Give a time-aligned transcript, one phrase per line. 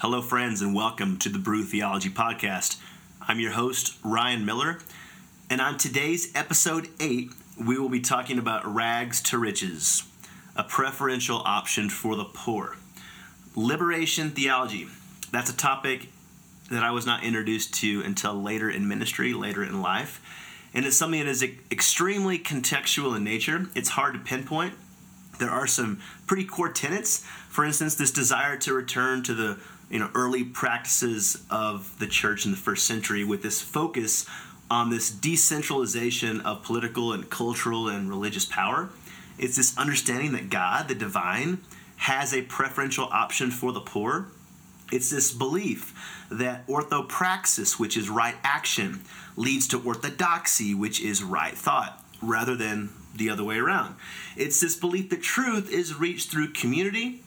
[0.00, 2.78] Hello, friends, and welcome to the Brew Theology Podcast.
[3.18, 4.78] I'm your host, Ryan Miller,
[5.48, 7.30] and on today's episode 8,
[7.64, 10.02] we will be talking about rags to riches,
[10.54, 12.76] a preferential option for the poor.
[13.54, 14.86] Liberation theology.
[15.32, 16.08] That's a topic
[16.70, 20.20] that I was not introduced to until later in ministry, later in life.
[20.74, 23.68] And it's something that is extremely contextual in nature.
[23.74, 24.74] It's hard to pinpoint.
[25.38, 27.24] There are some pretty core tenets.
[27.48, 29.58] For instance, this desire to return to the
[29.90, 34.26] you know early practices of the church in the first century with this focus
[34.70, 38.88] on this decentralization of political and cultural and religious power.
[39.38, 41.58] It's this understanding that God, the divine,
[41.96, 44.28] has a preferential option for the poor.
[44.90, 45.94] It's this belief
[46.30, 49.02] that orthopraxis, which is right action,
[49.36, 53.94] leads to orthodoxy, which is right thought, rather than the other way around.
[54.36, 57.22] It's this belief that truth is reached through community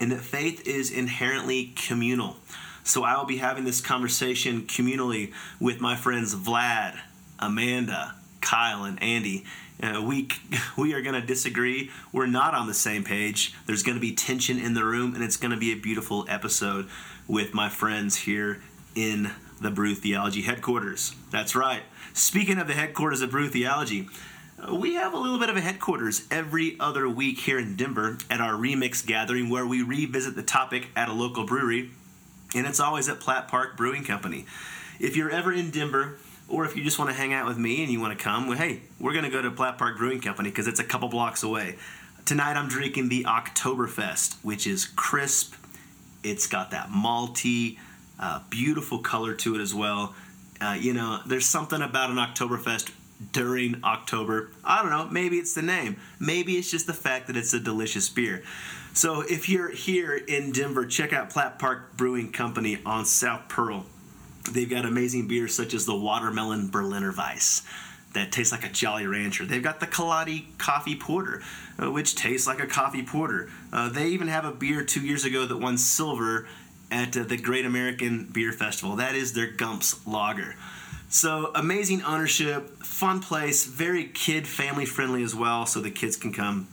[0.00, 2.36] and that faith is inherently communal.
[2.84, 6.98] So I will be having this conversation communally with my friends Vlad,
[7.38, 9.44] Amanda, Kyle, and Andy.
[9.82, 10.28] Uh, we
[10.76, 11.90] we are going to disagree.
[12.12, 13.54] We're not on the same page.
[13.66, 16.24] There's going to be tension in the room, and it's going to be a beautiful
[16.28, 16.88] episode
[17.26, 18.62] with my friends here
[18.94, 21.14] in the Brew Theology headquarters.
[21.30, 21.82] That's right.
[22.14, 24.08] Speaking of the headquarters of Brew Theology,
[24.66, 28.40] we have a little bit of a headquarters every other week here in Denver at
[28.40, 31.90] our remix gathering where we revisit the topic at a local brewery,
[32.54, 34.46] and it's always at Platt Park Brewing Company.
[34.98, 37.82] If you're ever in Denver, or if you just want to hang out with me
[37.82, 40.20] and you want to come, well, hey, we're going to go to Platt Park Brewing
[40.20, 41.76] Company because it's a couple blocks away.
[42.24, 45.54] Tonight I'm drinking the Oktoberfest, which is crisp.
[46.24, 47.78] It's got that malty,
[48.18, 50.14] uh, beautiful color to it as well.
[50.60, 52.90] Uh, you know, there's something about an Oktoberfest
[53.32, 54.50] during October.
[54.64, 55.96] I don't know, maybe it's the name.
[56.20, 58.42] Maybe it's just the fact that it's a delicious beer.
[58.94, 63.86] So if you're here in Denver, check out Platt Park Brewing Company on South Pearl.
[64.50, 67.62] They've got amazing beers such as the Watermelon Berliner Weiss
[68.14, 69.44] that tastes like a Jolly Rancher.
[69.44, 71.42] They've got the Kaladi Coffee Porter,
[71.78, 73.50] uh, which tastes like a coffee porter.
[73.72, 76.48] Uh, they even have a beer two years ago that won silver
[76.90, 78.96] at uh, the Great American Beer Festival.
[78.96, 80.56] That is their Gumps Lager.
[81.10, 86.34] So amazing ownership, fun place, very kid family friendly as well, so the kids can
[86.34, 86.68] come.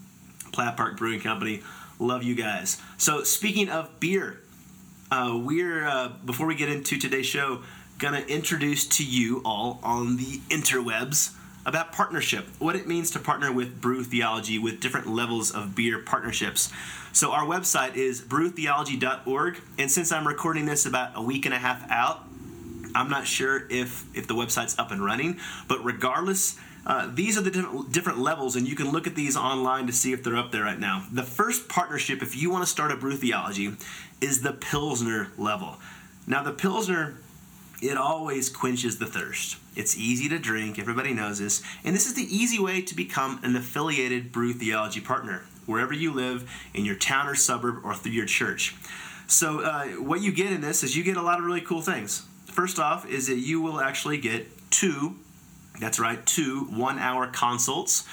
[0.52, 1.64] Platt Park Brewing Company,
[2.00, 2.82] love you guys.
[2.98, 4.42] So speaking of beer,
[5.10, 7.62] uh, we're uh, before we get into today's show,
[7.98, 11.34] gonna introduce to you all on the interwebs
[11.66, 16.00] about partnership, what it means to partner with Brew Theology with different levels of beer
[16.00, 16.72] partnerships.
[17.14, 21.58] So our website is brewtheology.org, and since I'm recording this about a week and a
[21.58, 22.28] half out,
[22.96, 27.42] I'm not sure if if the website's up and running, but regardless, uh, these are
[27.42, 30.38] the different, different levels, and you can look at these online to see if they're
[30.38, 31.06] up there right now.
[31.12, 33.76] The first partnership, if you want to start a brew theology,
[34.22, 35.78] is the Pilsner level.
[36.28, 37.18] Now, the Pilsner,
[37.82, 39.58] it always quenches the thirst.
[39.76, 43.40] It's easy to drink, everybody knows this, and this is the easy way to become
[43.44, 48.12] an affiliated brew theology partner, wherever you live, in your town or suburb, or through
[48.12, 48.76] your church.
[49.28, 51.82] So, uh, what you get in this is you get a lot of really cool
[51.82, 52.28] things.
[52.56, 55.18] First off, is that you will actually get two,
[55.82, 58.08] that's right, two one hour consults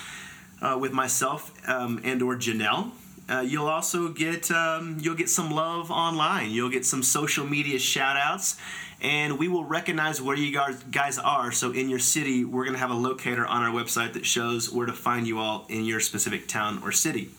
[0.60, 2.91] uh, with myself um, and or Janelle.
[3.28, 6.50] Uh, you'll also get um, you'll get some love online.
[6.50, 8.56] You'll get some social media shout outs
[9.00, 10.60] and we will recognize where you
[10.91, 11.52] guys are.
[11.52, 14.72] So in your city, we're going to have a locator on our website that shows
[14.72, 17.31] where to find you all in your specific town or city.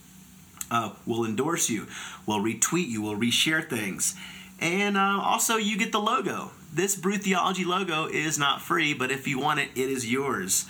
[0.71, 1.85] Uh, we'll endorse you,
[2.25, 4.15] we'll retweet you, we'll reshare things,
[4.61, 9.11] and uh, also you get the logo this Brew Theology logo is not free, but
[9.11, 10.65] if you want it, it is yours.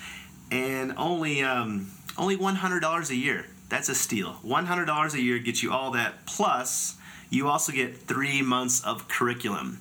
[0.50, 3.46] And only um, only $100 a year.
[3.68, 4.34] That's a steal.
[4.44, 6.26] $100 a year gets you all that.
[6.26, 6.96] Plus,
[7.30, 9.80] you also get three months of curriculum.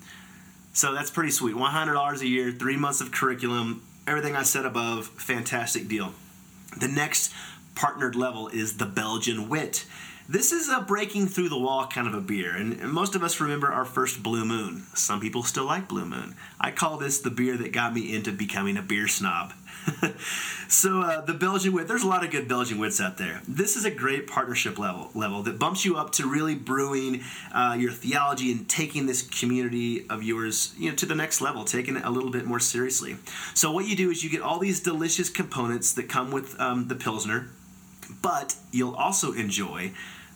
[0.72, 1.56] So that's pretty sweet.
[1.56, 6.14] $100 a year, three months of curriculum, everything I said above, fantastic deal.
[6.80, 7.32] The next
[7.76, 9.86] partnered level is the Belgian Wit.
[10.28, 13.42] This is a breaking through the wall kind of a beer, and most of us
[13.42, 14.84] remember our first Blue Moon.
[14.94, 16.36] Some people still like Blue Moon.
[16.62, 19.52] I call this the beer that got me into becoming a beer snob.
[20.70, 23.42] so uh, the Belgian wit, there's a lot of good Belgian wits out there.
[23.46, 27.22] This is a great partnership level level that bumps you up to really brewing
[27.54, 31.66] uh, your theology and taking this community of yours, you know, to the next level,
[31.66, 33.18] taking it a little bit more seriously.
[33.54, 36.88] So what you do is you get all these delicious components that come with um,
[36.88, 37.50] the pilsner
[38.22, 39.92] but you'll also enjoy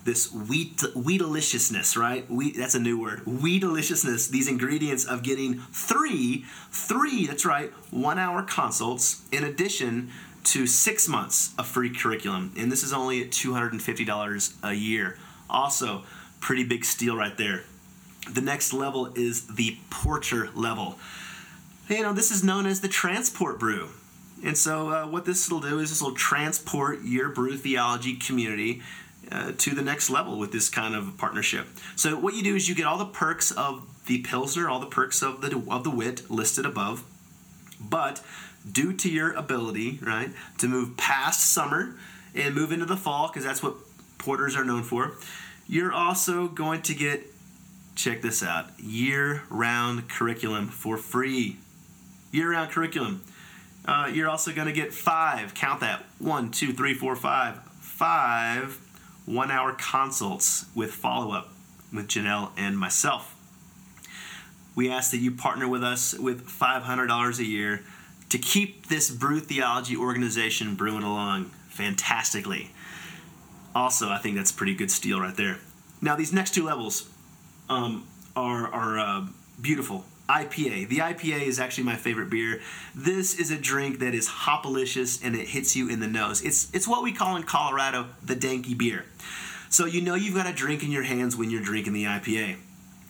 [0.05, 2.29] this wheat wheat deliciousness, right?
[2.31, 3.25] Wheat that's a new word.
[3.25, 4.27] Wheat deliciousness.
[4.27, 7.27] These ingredients of getting three, three.
[7.27, 10.11] That's right, one hour consults in addition
[10.45, 14.05] to six months of free curriculum, and this is only at two hundred and fifty
[14.05, 15.17] dollars a year.
[15.49, 16.03] Also,
[16.39, 17.63] pretty big steal right there.
[18.31, 20.97] The next level is the porter level.
[21.89, 23.89] You know, this is known as the transport brew.
[24.43, 28.81] And so, uh, what this will do is this will transport your brew theology community
[29.31, 31.67] uh, to the next level with this kind of partnership.
[31.95, 34.85] So, what you do is you get all the perks of the Pilsner, all the
[34.85, 37.03] perks of the, of the wit listed above,
[37.79, 38.23] but
[38.69, 41.95] due to your ability, right, to move past summer
[42.35, 43.75] and move into the fall, because that's what
[44.17, 45.13] porters are known for,
[45.67, 47.23] you're also going to get,
[47.95, 51.57] check this out, year round curriculum for free.
[52.31, 53.21] Year round curriculum.
[53.87, 58.81] Uh, you're also going to get five, count that, one, two, three, four, five, five
[59.27, 61.49] one hour consults with follow up
[61.93, 63.35] with Janelle and myself.
[64.73, 67.83] We ask that you partner with us with $500 a year
[68.29, 72.71] to keep this brew theology organization brewing along fantastically.
[73.75, 75.57] Also, I think that's a pretty good steal right there.
[76.01, 77.09] Now, these next two levels
[77.69, 79.25] um, are, are uh,
[79.59, 80.05] beautiful.
[80.29, 80.89] IPA.
[80.89, 82.61] The IPA is actually my favorite beer.
[82.93, 86.41] This is a drink that is hopalicious and it hits you in the nose.
[86.41, 89.05] It's it's what we call in Colorado the danky beer.
[89.69, 92.57] So you know you've got a drink in your hands when you're drinking the IPA.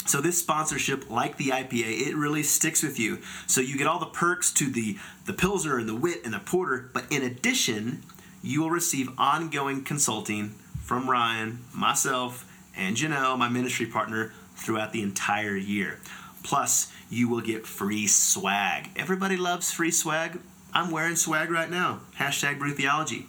[0.06, 3.19] So this sponsorship, like the IPA, it really sticks with you.
[3.46, 6.40] So you get all the perks to the the Pilsner and the Wit and the
[6.40, 8.04] Porter, but in addition,
[8.42, 15.02] you will receive ongoing consulting from Ryan, myself, and Janelle, my ministry partner, throughout the
[15.02, 16.00] entire year.
[16.48, 18.90] Plus, you will get free swag.
[18.96, 20.40] Everybody loves free swag.
[20.74, 22.00] I'm wearing swag right now.
[22.18, 23.26] Hashtag Brew Theology.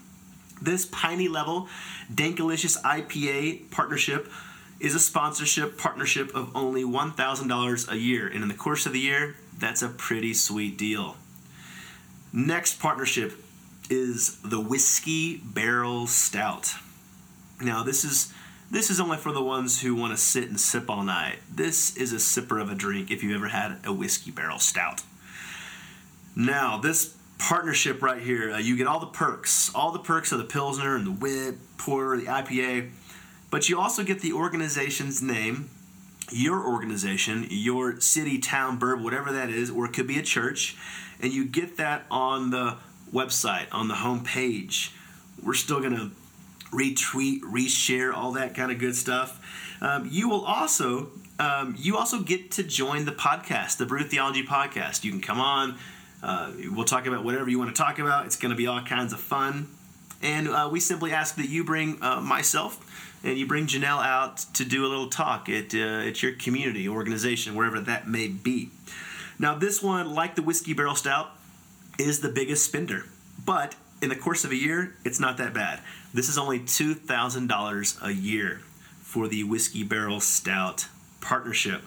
[0.62, 1.66] This Piney Level
[2.14, 4.30] Dankalicious IPA partnership
[4.78, 8.28] is a sponsorship partnership of only $1,000 a year.
[8.28, 11.16] And in the course of the year, that's a pretty sweet deal.
[12.32, 13.44] Next partnership
[13.90, 16.72] is the Whiskey Barrel Stout.
[17.60, 18.32] Now, this is
[18.70, 21.38] this is only for the ones who want to sit and sip all night.
[21.50, 25.02] This is a sipper of a drink if you've ever had a whiskey barrel stout.
[26.36, 30.38] Now, this partnership right here, uh, you get all the perks, all the perks of
[30.38, 32.90] the Pilsner and the Wit, Porter, the IPA,
[33.50, 35.70] but you also get the organization's name,
[36.30, 40.76] your organization, your city, town, burb, whatever that is, or it could be a church,
[41.20, 42.76] and you get that on the
[43.12, 44.92] website, on the home page.
[45.42, 46.10] We're still going to
[46.70, 49.40] retweet, reshare, all that kind of good stuff.
[49.80, 54.44] Um, you will also um, you also get to join the podcast, the Brew Theology
[54.44, 55.04] podcast.
[55.04, 55.78] You can come on.
[56.22, 58.26] Uh, we'll talk about whatever you want to talk about.
[58.26, 59.68] It's going to be all kinds of fun.
[60.20, 62.84] And uh, we simply ask that you bring uh, myself
[63.22, 66.88] and you bring Janelle out to do a little talk at, uh, at your community,
[66.88, 68.70] organization, wherever that may be.
[69.38, 71.30] Now, this one, like the Whiskey Barrel Stout,
[71.98, 73.06] is the biggest spender.
[73.44, 75.80] But in the course of a year, it's not that bad.
[76.14, 78.60] This is only $2,000 a year
[79.00, 80.86] for the Whiskey Barrel Stout
[81.20, 81.82] partnership.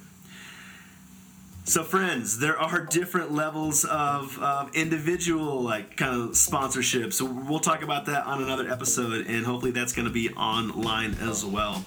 [1.63, 7.13] So, friends, there are different levels of, of individual like kind of sponsorships.
[7.13, 11.15] So we'll talk about that on another episode, and hopefully that's going to be online
[11.21, 11.85] as well.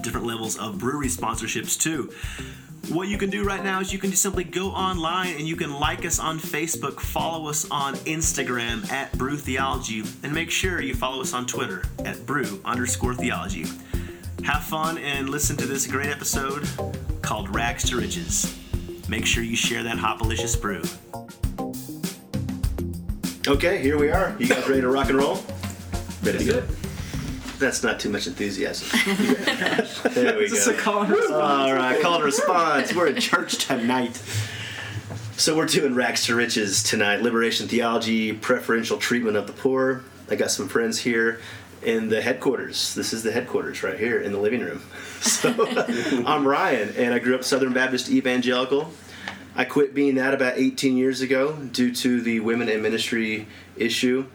[0.00, 2.10] Different levels of brewery sponsorships too.
[2.88, 5.56] What you can do right now is you can just simply go online and you
[5.56, 10.80] can like us on Facebook, follow us on Instagram at Brew Theology, and make sure
[10.80, 13.66] you follow us on Twitter at Brew underscore Theology.
[14.44, 16.68] Have fun and listen to this great episode
[17.22, 18.58] called Rags to Riches.
[19.08, 20.82] Make sure you share that hopalicious brew.
[23.46, 24.34] Okay, here we are.
[24.38, 25.44] You guys ready to rock and roll?
[26.22, 26.81] Ready to go?
[27.62, 28.88] That's not too much enthusiasm.
[30.14, 30.72] there we Is go.
[30.72, 31.32] a call and response?
[31.32, 32.92] All right, call and response.
[32.92, 34.16] We're in church tonight.
[35.36, 37.22] So we're doing rags to riches tonight.
[37.22, 40.02] Liberation theology, preferential treatment of the poor.
[40.28, 41.40] I got some friends here
[41.82, 42.96] in the headquarters.
[42.96, 44.82] This is the headquarters right here in the living room.
[45.22, 45.54] So
[46.26, 48.90] I'm Ryan, and I grew up Southern Baptist evangelical.
[49.54, 54.26] I quit being that about 18 years ago due to the women in ministry issue.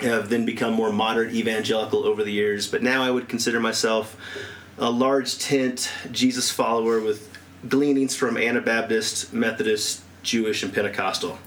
[0.00, 4.16] Have then become more moderate evangelical over the years, but now I would consider myself
[4.78, 7.36] a large tent Jesus follower with
[7.68, 11.38] gleanings from Anabaptist, Methodist, Jewish, and Pentecostal.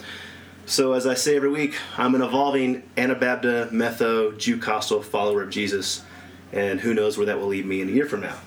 [0.66, 5.50] So, as I say every week, I'm an evolving Anabaptist, Metho, Jew Costal follower of
[5.50, 6.04] Jesus,
[6.52, 8.38] and who knows where that will lead me in a year from now.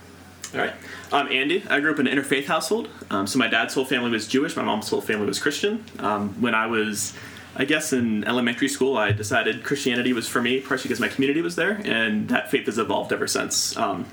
[0.54, 0.72] All right.
[1.12, 1.64] I'm Andy.
[1.68, 2.88] I grew up in an interfaith household.
[3.10, 4.54] Um, so my dad's whole family was Jewish.
[4.54, 5.84] My mom's whole family was Christian.
[5.98, 7.12] Um, when I was,
[7.56, 11.40] I guess, in elementary school, I decided Christianity was for me, partially because my community
[11.40, 13.76] was there, and that faith has evolved ever since.
[13.76, 14.06] Um,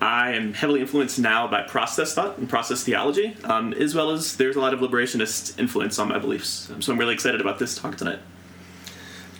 [0.00, 4.36] I am heavily influenced now by process thought and process theology, um, as well as
[4.36, 6.70] there's a lot of liberationist influence on my beliefs.
[6.70, 8.18] Um, so I'm really excited about this talk tonight.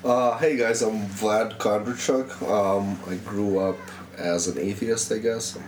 [0.05, 2.43] Uh, hey guys, I'm Vlad Kondrachuk.
[2.49, 3.79] Um, I grew up
[4.17, 5.57] as an atheist, I guess.
[5.57, 5.65] I'm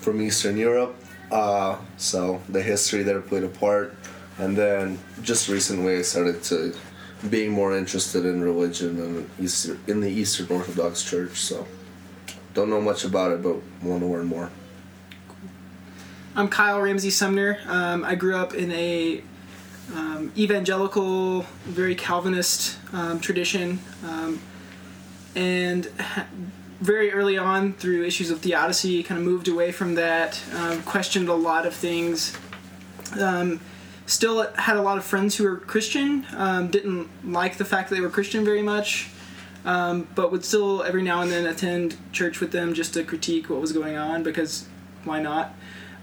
[0.00, 0.96] from Eastern Europe.
[1.30, 3.94] Uh, so the history there played a part,
[4.38, 6.74] and then just recently I started to
[7.30, 11.40] being more interested in religion and Easter in the Eastern Orthodox Church.
[11.40, 11.66] So
[12.52, 14.50] don't know much about it, but want to learn more.
[16.36, 17.58] I'm Kyle Ramsey Sumner.
[17.66, 19.22] Um, I grew up in a
[19.94, 24.40] um, evangelical, very Calvinist um, tradition, um,
[25.36, 26.26] and ha-
[26.80, 31.28] very early on, through issues of theodicy, kind of moved away from that, um, questioned
[31.28, 32.36] a lot of things.
[34.06, 36.26] Still had a lot of friends who were Christian.
[36.36, 39.08] Um, didn't like the fact that they were Christian very much,
[39.64, 43.48] um, but would still every now and then attend church with them just to critique
[43.48, 44.66] what was going on because
[45.04, 45.54] why not?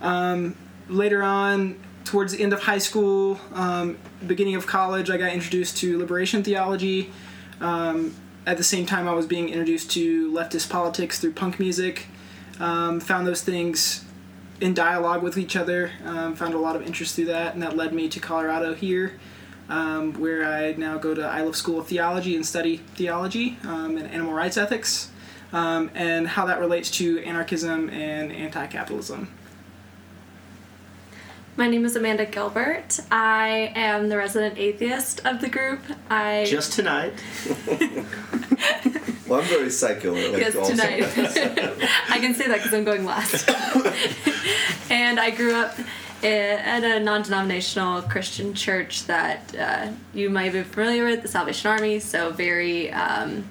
[0.01, 0.55] Um,
[0.89, 5.77] later on, towards the end of high school, um, beginning of college, I got introduced
[5.77, 7.11] to liberation theology.
[7.59, 8.15] Um,
[8.45, 12.07] at the same time, I was being introduced to leftist politics through punk music.
[12.59, 14.05] Um, found those things
[14.61, 15.91] in dialogue with each other.
[16.05, 19.19] Um, found a lot of interest through that, and that led me to Colorado here,
[19.67, 24.09] um, where I now go to Iliff School of Theology and study theology um, and
[24.09, 25.09] animal rights ethics,
[25.51, 29.33] um, and how that relates to anarchism and anti-capitalism.
[31.57, 32.99] My name is Amanda Gilbert.
[33.11, 35.81] I am the resident atheist of the group.
[36.09, 37.13] I Just tonight.
[39.31, 40.27] Well, I'm very secular.
[40.27, 40.71] Like yes also.
[40.71, 41.03] tonight.
[42.09, 43.49] I can say that because I'm going last.
[44.91, 45.79] and I grew up
[46.21, 51.99] at a non-denominational Christian church that uh, you might be familiar with, the Salvation Army.
[51.99, 52.91] So very.
[52.91, 53.45] Um,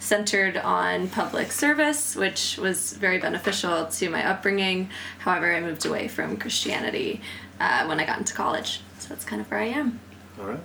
[0.00, 4.90] centered on public service, which was very beneficial to my upbringing.
[5.20, 7.20] However, I moved away from Christianity
[7.60, 8.80] uh, when I got into college.
[8.98, 10.00] So that's kind of where I am.
[10.40, 10.60] All right.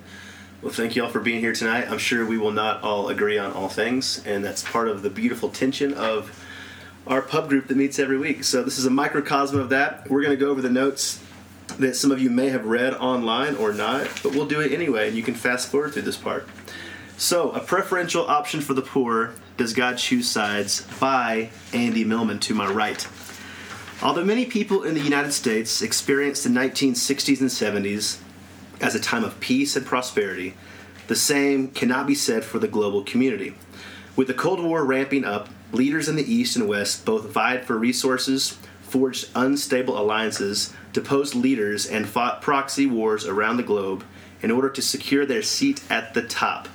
[0.62, 1.88] Well, thank you all for being here tonight.
[1.88, 5.10] I'm sure we will not all agree on all things, and that's part of the
[5.10, 6.44] beautiful tension of
[7.06, 8.44] our pub group that meets every week.
[8.44, 10.10] So, this is a microcosm of that.
[10.10, 11.24] We're going to go over the notes
[11.78, 15.08] that some of you may have read online or not, but we'll do it anyway,
[15.08, 16.50] and you can fast forward through this part.
[17.18, 20.88] So, a preferential option for the poor, Does God Choose Sides?
[21.00, 23.08] by Andy Millman to my right.
[24.02, 28.22] Although many people in the United States experienced the 1960s and 70s
[28.82, 30.54] as a time of peace and prosperity,
[31.08, 33.56] the same cannot be said for the global community.
[34.16, 37.78] With the Cold War ramping up, leaders in the East and West both vied for
[37.78, 44.04] resources, forged unstable alliances, deposed leaders, and fought proxy wars around the globe
[44.42, 46.68] in order to secure their seat at the top.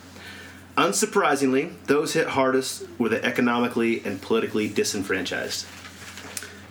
[0.77, 5.67] Unsurprisingly, those hit hardest were the economically and politically disenfranchised.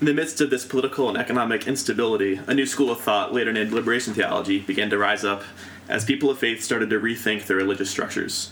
[0.02, 3.54] In the midst of this political and economic instability, a new school of thought, later
[3.54, 5.44] named liberation theology, began to rise up
[5.88, 8.52] as people of faith started to rethink their religious structures.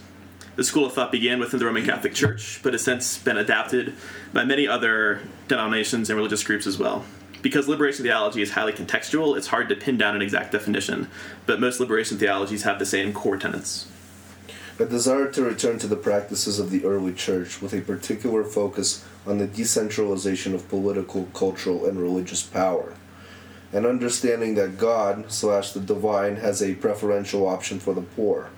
[0.57, 3.95] The school of thought began within the Roman Catholic Church, but has since been adapted
[4.31, 7.03] by many other denominations and religious groups as well.
[7.41, 11.07] Because liberation theology is highly contextual, it's hard to pin down an exact definition,
[11.47, 13.87] but most liberation theologies have the same core tenets.
[14.81, 19.03] A desire to return to the practices of the early church with a particular focus
[19.27, 22.93] on the decentralization of political, cultural, and religious power.
[23.73, 28.51] An understanding that God slash the divine has a preferential option for the poor.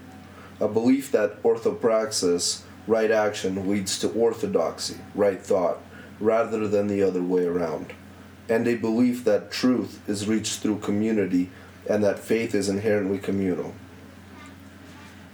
[0.59, 5.79] A belief that orthopraxis, right action, leads to orthodoxy, right thought,
[6.19, 7.93] rather than the other way around.
[8.47, 11.49] And a belief that truth is reached through community
[11.89, 13.73] and that faith is inherently communal.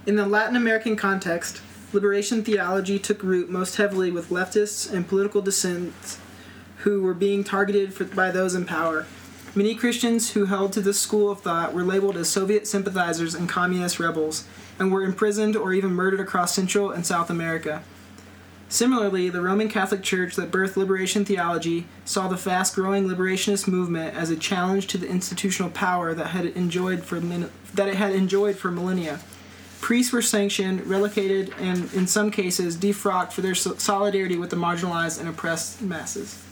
[0.08, 1.60] In the Latin American context,
[1.92, 6.18] liberation theology took root most heavily with leftists and political dissents
[6.78, 9.04] who were being targeted for, by those in power.
[9.54, 13.50] Many Christians who held to this school of thought were labeled as Soviet sympathizers and
[13.50, 14.44] communist rebels,
[14.78, 17.82] and were imprisoned or even murdered across Central and South America.
[18.70, 24.16] Similarly, the Roman Catholic Church that birthed liberation theology saw the fast growing liberationist movement
[24.16, 28.56] as a challenge to the institutional power that had enjoyed for that it had enjoyed
[28.56, 29.20] for millennia.
[29.80, 34.56] Priests were sanctioned, relocated, and in some cases defrocked for their so- solidarity with the
[34.56, 36.42] marginalized and oppressed masses.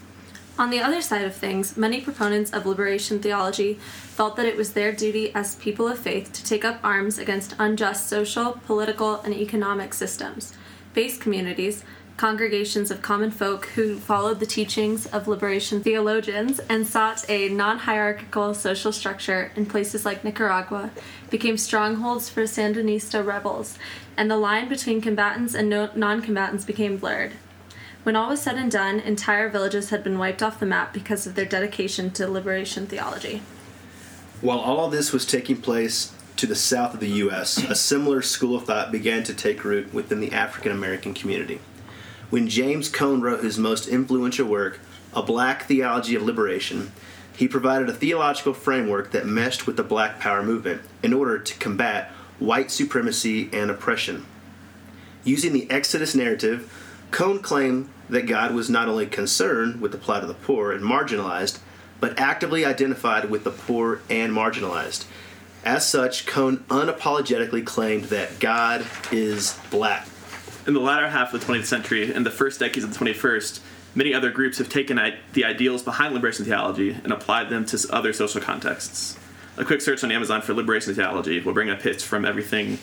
[0.59, 4.73] On the other side of things, many proponents of liberation theology felt that it was
[4.73, 9.35] their duty as people of faith to take up arms against unjust social, political, and
[9.35, 10.55] economic systems.
[10.95, 11.85] Base communities,
[12.17, 17.79] congregations of common folk who followed the teachings of liberation theologians and sought a non
[17.81, 20.91] hierarchical social structure in places like Nicaragua,
[21.31, 23.79] became strongholds for Sandinista rebels,
[24.17, 27.33] and the line between combatants and no- non combatants became blurred.
[28.03, 31.27] When all was said and done, entire villages had been wiped off the map because
[31.27, 33.43] of their dedication to liberation theology.
[34.41, 38.23] While all of this was taking place to the south of the U.S., a similar
[38.23, 41.61] school of thought began to take root within the African American community.
[42.29, 44.81] When James Cone wrote his most influential work,
[45.15, 46.91] A Black Theology of Liberation,
[47.37, 51.59] he provided a theological framework that meshed with the Black Power movement in order to
[51.59, 54.27] combat white supremacy and oppression.
[55.23, 56.73] Using the Exodus narrative,
[57.13, 60.83] Cone claimed that God was not only concerned with the plight of the poor and
[60.83, 61.61] marginalized,
[62.01, 65.05] but actively identified with the poor and marginalized.
[65.65, 70.09] As such, Cone unapologetically claimed that God is black.
[70.67, 73.61] In the latter half of the 20th century and the first decades of the 21st,
[73.95, 75.01] many other groups have taken
[75.33, 79.17] the ideals behind liberation theology and applied them to other social contexts.
[79.57, 82.81] A quick search on Amazon for liberation theology will bring up hits from everything,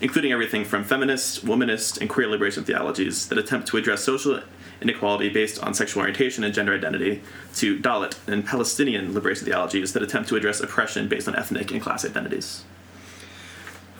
[0.00, 4.40] including everything from feminist, womanist, and queer liberation theologies that attempt to address social
[4.80, 7.22] inequality based on sexual orientation and gender identity,
[7.54, 11.82] to Dalit and Palestinian liberation theologies that attempt to address oppression based on ethnic and
[11.82, 12.64] class identities.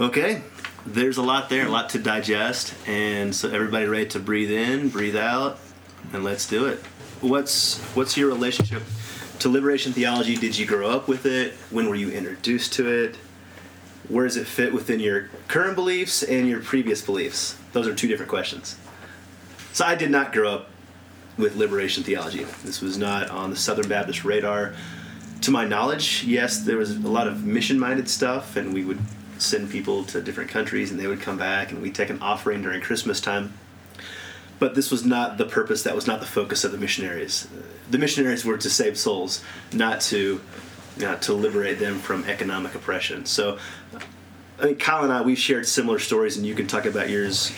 [0.00, 0.42] Okay,
[0.86, 4.88] there's a lot there, a lot to digest, and so everybody ready to breathe in,
[4.88, 5.58] breathe out,
[6.12, 6.78] and let's do it.
[7.20, 8.82] What's what's your relationship
[9.40, 10.36] to liberation theology?
[10.36, 11.54] Did you grow up with it?
[11.70, 13.16] When were you introduced to it?
[14.08, 17.58] Where does it fit within your current beliefs and your previous beliefs?
[17.72, 18.78] Those are two different questions.
[19.72, 20.70] So I did not grow up
[21.36, 22.44] with liberation theology.
[22.64, 24.74] This was not on the Southern Baptist radar.
[25.42, 29.00] To my knowledge, yes, there was a lot of mission minded stuff, and we would
[29.38, 32.62] send people to different countries and they would come back, and we'd take an offering
[32.62, 33.54] during Christmas time.
[34.58, 37.46] But this was not the purpose, that was not the focus of the missionaries.
[37.90, 40.40] The missionaries were to save souls, not to,
[40.96, 43.26] not to liberate them from economic oppression.
[43.26, 43.58] So,
[44.58, 47.52] I mean, Kyle and I, we've shared similar stories, and you can talk about yours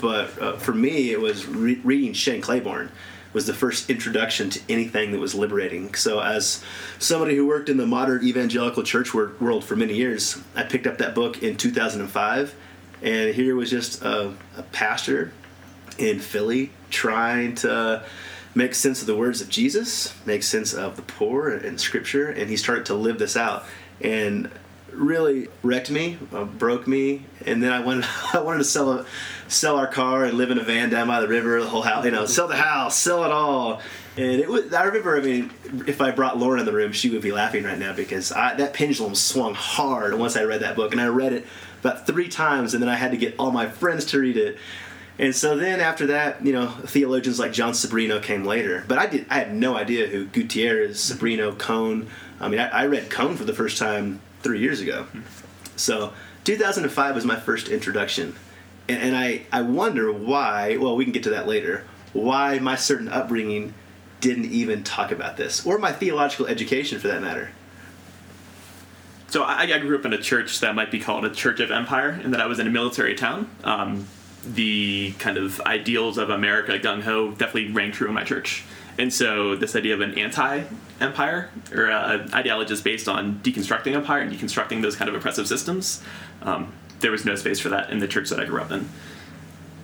[0.00, 2.90] but uh, for me, it was re- reading Shane Claiborne
[3.32, 5.94] was the first introduction to anything that was liberating.
[5.94, 6.62] So, as
[6.98, 10.98] somebody who worked in the modern evangelical church world for many years, I picked up
[10.98, 12.54] that book in 2005,
[13.02, 15.32] and here was just a, a pastor
[15.98, 18.02] in Philly trying to
[18.54, 22.50] make sense of the words of Jesus, make sense of the poor and Scripture, and
[22.50, 23.64] he started to live this out.
[24.00, 24.50] And
[24.92, 29.06] really wrecked me, uh, broke me, and then I wanted I wanted to sell a
[29.48, 32.04] sell our car and live in a van down by the river, the whole house,
[32.04, 33.80] you know, sell the house, sell it all.
[34.16, 35.50] And it was I remember I mean
[35.86, 38.54] if I brought Lauren in the room, she would be laughing right now because I,
[38.54, 41.46] that pendulum swung hard once I read that book, and I read it
[41.80, 44.58] about three times, and then I had to get all my friends to read it.
[45.18, 48.84] And so then after that, you know, theologians like Jon Sobrino came later.
[48.88, 52.08] But I did I had no idea who Gutierrez, Sobrino, Cone.
[52.40, 55.06] I mean, I, I read Cone for the first time three years ago.
[55.76, 56.12] So
[56.44, 58.36] 2005 was my first introduction.
[58.88, 62.76] And, and I, I wonder why, well, we can get to that later, why my
[62.76, 63.74] certain upbringing
[64.20, 67.50] didn't even talk about this, or my theological education for that matter.
[69.28, 71.70] So I, I, grew up in a church that might be called a church of
[71.70, 73.48] empire, and that I was in a military town.
[73.62, 74.08] Um,
[74.44, 78.64] the kind of ideals of America, gung ho, definitely rang true in my church.
[79.00, 84.20] And so this idea of an anti-empire or uh, ideology is based on deconstructing empire
[84.20, 86.02] and deconstructing those kind of oppressive systems.
[86.42, 88.90] Um, there was no space for that in the church that I grew up in.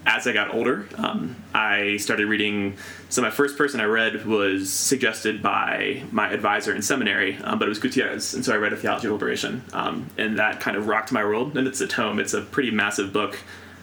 [0.04, 2.76] As I got older, um, I started reading.
[3.08, 7.64] So my first person I read was suggested by my advisor in seminary, um, but
[7.64, 10.76] it was Gutierrez, and so I read a theology of liberation, um, and that kind
[10.76, 11.56] of rocked my world.
[11.56, 13.38] And it's a tome; it's a pretty massive book,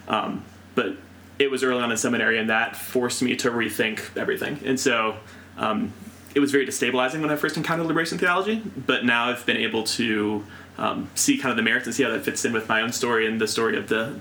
[0.06, 0.44] um,
[0.76, 0.96] but
[1.38, 4.60] it was early on in seminary, and that forced me to rethink everything.
[4.64, 5.16] And so
[5.56, 5.92] um,
[6.34, 9.84] it was very destabilizing when I first encountered liberation theology, but now I've been able
[9.84, 10.44] to
[10.78, 12.92] um, see kind of the merits and see how that fits in with my own
[12.92, 14.18] story and the story of the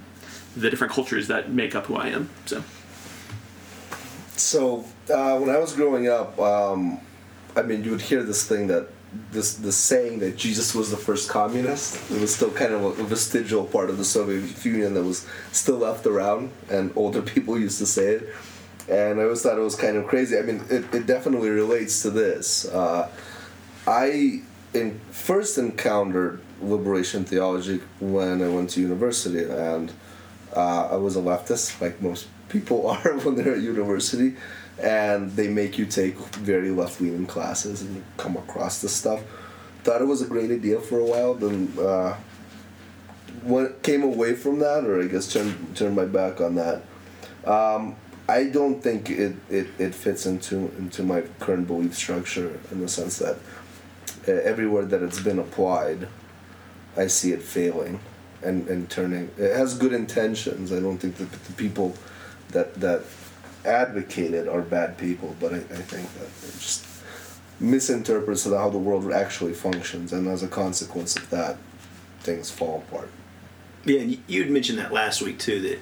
[0.56, 2.30] the different cultures that make up who I am.
[2.46, 2.64] So,
[4.36, 7.00] so uh, when I was growing up, um,
[7.56, 8.90] I mean, you would hear this thing that
[9.32, 12.12] this the saying that Jesus was the first communist.
[12.12, 15.78] It was still kind of a, vestigial part of the Soviet Union that was still
[15.78, 18.30] left around, and older people used to say it.
[18.90, 20.38] And I always thought it was kind of crazy.
[20.38, 22.66] I mean, it, it definitely relates to this.
[22.66, 23.10] Uh,
[23.88, 24.42] I
[24.74, 29.92] in, first encountered liberation theology when I went to university, and
[30.56, 34.36] uh, I was a leftist, like most people are when they're at university
[34.82, 39.22] and they make you take very left leaning classes and you come across this stuff.
[39.84, 42.16] Thought it was a great idea for a while, then uh,
[43.44, 46.84] when came away from that, or I guess turned turned my back on that.
[47.46, 47.96] Um,
[48.28, 52.88] I don't think it, it, it fits into into my current belief structure in the
[52.88, 53.38] sense that
[54.28, 56.08] uh, everywhere that it's been applied,
[56.96, 58.00] I see it failing
[58.42, 59.30] and, and turning.
[59.38, 60.72] It has good intentions.
[60.72, 61.96] I don't think that the people
[62.50, 63.04] that that
[63.66, 66.86] advocated are bad people, but I, I think that it just
[67.60, 71.58] misinterprets how the world actually functions, and as a consequence of that,
[72.20, 73.10] things fall apart.
[73.86, 75.60] Yeah, and you had mentioned that last week too.
[75.62, 75.80] That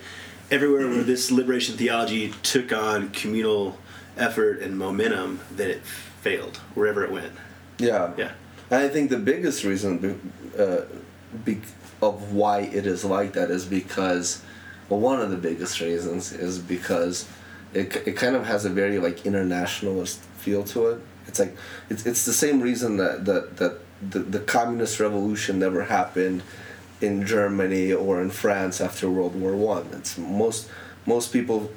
[0.50, 3.78] everywhere where this liberation theology took on communal
[4.18, 7.34] effort and momentum, that it failed wherever it went.
[7.78, 8.12] Yeah.
[8.18, 8.32] Yeah.
[8.70, 10.82] And I think the biggest reason uh,
[12.02, 14.44] of why it is like that is because,
[14.90, 17.28] well, one of the biggest reasons is because
[17.74, 21.02] it, it kind of has a very like internationalist feel to it.
[21.28, 21.56] It's like
[21.90, 26.44] it's, it's the same reason that that, that the, the communist revolution never happened
[27.00, 29.90] in Germany or in France after World War One.
[29.94, 30.70] It's most
[31.06, 31.72] most people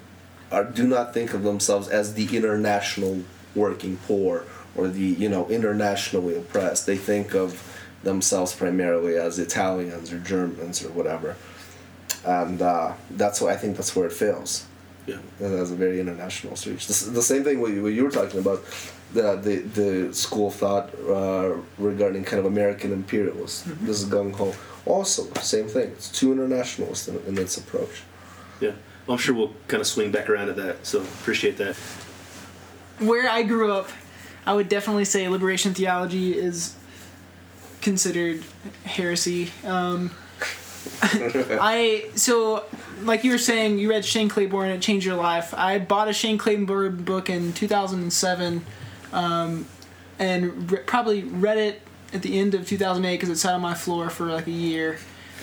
[0.51, 3.23] are do not think of themselves as the international
[3.55, 6.87] working poor or the you know internationally oppressed.
[6.87, 7.71] They think of
[8.03, 11.37] themselves primarily as Italians or Germans or whatever,
[12.25, 14.67] and uh, that's why I think that's where it fails.
[15.07, 15.17] Yeah.
[15.41, 16.87] It has a very international speech.
[16.87, 18.65] The, the same thing what you, what you were talking about,
[19.13, 23.65] the the, the school of thought uh, regarding kind of American imperialists.
[23.83, 24.55] This is gung ho.
[24.87, 25.91] Also, same thing.
[25.91, 28.03] It's too internationalist in, in its approach.
[28.61, 28.73] Yeah.
[29.07, 30.87] Well, I'm sure we'll kind of swing back around to that.
[30.87, 31.77] So appreciate that.
[32.99, 33.91] Where I grew up,
[34.47, 36.75] I would definitely say liberation theology is
[37.83, 38.43] considered
[38.85, 39.51] heresy.
[39.65, 40.11] Um,
[41.03, 42.65] I so
[43.03, 45.55] like you were saying, you read Shane Claiborne and it changed your life.
[45.55, 48.65] I bought a Shane Claiborne book in 2007,
[49.13, 49.67] um,
[50.19, 53.75] and re- probably read it at the end of 2008 because it sat on my
[53.75, 54.99] floor for like a year.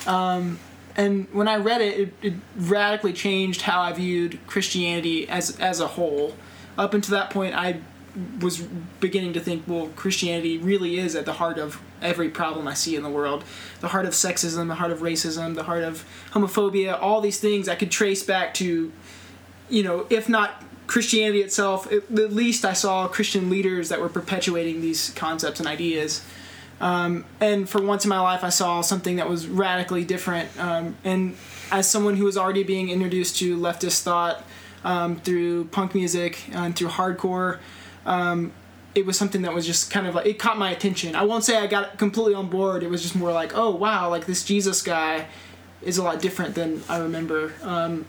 [0.08, 0.60] Um,
[0.96, 5.80] and when I read it, it, it radically changed how I viewed Christianity as as
[5.80, 6.36] a whole.
[6.78, 7.82] Up until that point, I
[8.40, 8.62] was
[9.00, 12.96] beginning to think, well, Christianity really is at the heart of every problem I see
[12.96, 13.44] in the world.
[13.80, 17.70] The heart of sexism, the heart of racism, the heart of homophobia, all these things
[17.70, 18.92] I could trace back to,
[19.70, 24.82] you know, if not Christianity itself, at least I saw Christian leaders that were perpetuating
[24.82, 26.26] these concepts and ideas.
[26.82, 30.50] Um, and for once in my life, I saw something that was radically different.
[30.60, 31.38] Um, and
[31.72, 34.44] as someone who was already being introduced to leftist thought
[34.84, 37.60] um, through punk music and through hardcore,
[38.06, 38.52] um,
[38.94, 41.16] it was something that was just kind of like it caught my attention.
[41.16, 42.84] I won't say I got completely on board.
[42.84, 45.28] It was just more like, oh wow, like this Jesus guy
[45.82, 47.54] is a lot different than I remember.
[47.62, 48.06] Um,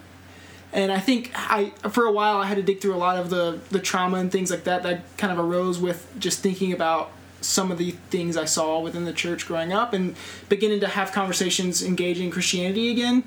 [0.72, 3.30] and I think I for a while I had to dig through a lot of
[3.30, 7.12] the the trauma and things like that that kind of arose with just thinking about
[7.40, 10.14] some of the things I saw within the church growing up and
[10.48, 13.24] beginning to have conversations engaging Christianity again.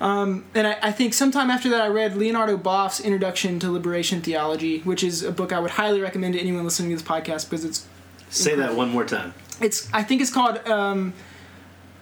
[0.00, 4.20] Um, and I, I think sometime after that, I read Leonardo Boff's Introduction to Liberation
[4.20, 7.50] Theology, which is a book I would highly recommend to anyone listening to this podcast
[7.50, 7.86] because it's
[8.30, 9.34] Say that one more time.
[9.60, 11.14] it's I think it's called um,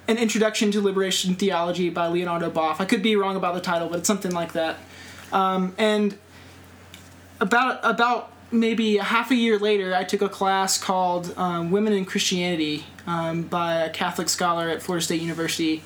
[0.08, 2.80] an Introduction to Liberation Theology by Leonardo Boff.
[2.80, 4.76] I could be wrong about the title, but it's something like that.
[5.32, 6.18] Um, and
[7.40, 11.92] about about maybe a half a year later, I took a class called um, Women
[11.92, 15.82] in Christianity um, by a Catholic scholar at Florida State University,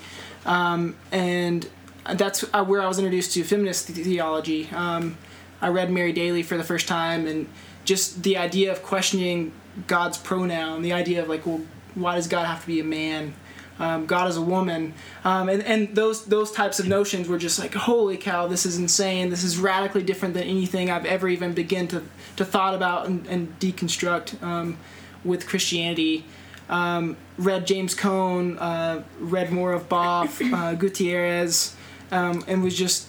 [0.46, 1.68] um, and
[2.14, 4.68] that's uh, where I was introduced to feminist theology.
[4.72, 5.16] Um,
[5.60, 7.48] I read Mary Daly for the first time, and
[7.84, 9.52] just the idea of questioning
[9.86, 11.60] God's pronoun, the idea of like, well,
[11.94, 13.34] why does God have to be a man?
[13.78, 14.92] Um, God is a woman,
[15.24, 18.76] um, and and those those types of notions were just like, holy cow, this is
[18.76, 19.30] insane.
[19.30, 22.02] This is radically different than anything I've ever even begin to
[22.36, 24.76] to thought about and, and deconstruct um,
[25.24, 26.26] with Christianity.
[26.68, 31.74] Um, read James Cone, uh, read more of Boff, uh, Gutierrez,
[32.10, 33.06] um, and was just,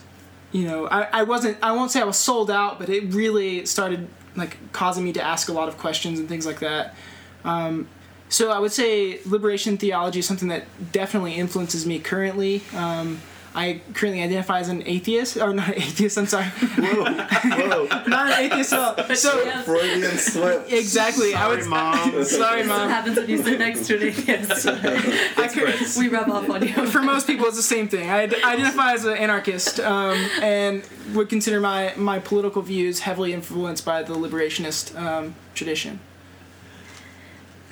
[0.52, 3.66] you know, I, I wasn't, I won't say I was sold out, but it really
[3.66, 6.96] started like causing me to ask a lot of questions and things like that.
[7.44, 7.88] Um,
[8.30, 12.62] so I would say liberation theology is something that definitely influences me currently.
[12.76, 13.20] Um,
[13.54, 16.18] I currently identify as an atheist, or not atheist.
[16.18, 17.86] I'm sorry, Whoa, whoa.
[18.08, 18.70] not an atheist.
[18.70, 19.62] So, so Yeah.
[19.64, 20.72] Freudian slip.
[20.72, 21.66] exactly, I would.
[21.66, 22.24] mom.
[22.24, 22.90] Sorry, What mom.
[22.90, 24.68] happens when you sit next to an atheist?
[25.54, 26.88] Could, we rub off on you.
[26.88, 28.10] for most people, it's the same thing.
[28.10, 30.84] I d- identify as an anarchist um, and
[31.14, 36.00] would consider my, my political views heavily influenced by the liberationist um, tradition.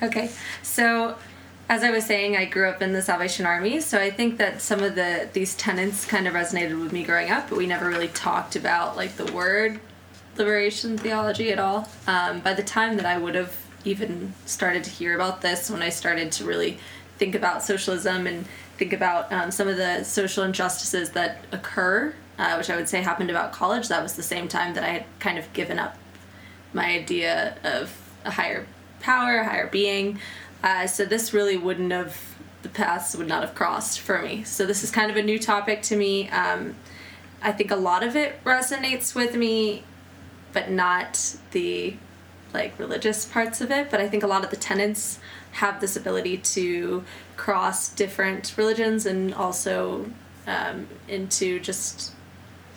[0.02, 0.30] Okay,
[0.62, 1.16] so
[1.70, 4.60] as I was saying, I grew up in the Salvation Army, so I think that
[4.60, 7.86] some of the these tenets kind of resonated with me growing up, but we never
[7.86, 9.78] really talked about like the word
[10.36, 11.88] liberation theology at all.
[12.08, 15.80] Um, by the time that I would have even started to hear about this, when
[15.80, 16.78] I started to really
[17.18, 22.56] think about socialism and think about um, some of the social injustices that occur, uh,
[22.56, 25.04] which I would say happened about college, that was the same time that I had
[25.20, 25.96] kind of given up
[26.72, 28.66] my idea of a higher
[28.98, 30.18] power, a higher being.
[30.62, 32.18] Uh, so this really wouldn't have,
[32.62, 34.44] the paths would not have crossed for me.
[34.44, 36.28] So this is kind of a new topic to me.
[36.30, 36.76] Um,
[37.42, 39.84] I think a lot of it resonates with me,
[40.52, 41.96] but not the
[42.52, 43.90] like religious parts of it.
[43.90, 45.18] But I think a lot of the tenets
[45.52, 47.04] have this ability to
[47.36, 50.10] cross different religions and also
[50.46, 52.12] um, into just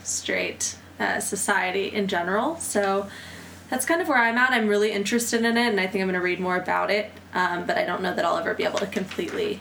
[0.03, 2.57] straight uh, society in general.
[2.57, 3.07] So
[3.69, 4.51] that's kind of where I'm at.
[4.51, 7.11] I'm really interested in it, and I think I'm going to read more about it.
[7.33, 9.59] Um, but I don't know that I'll ever be able to completely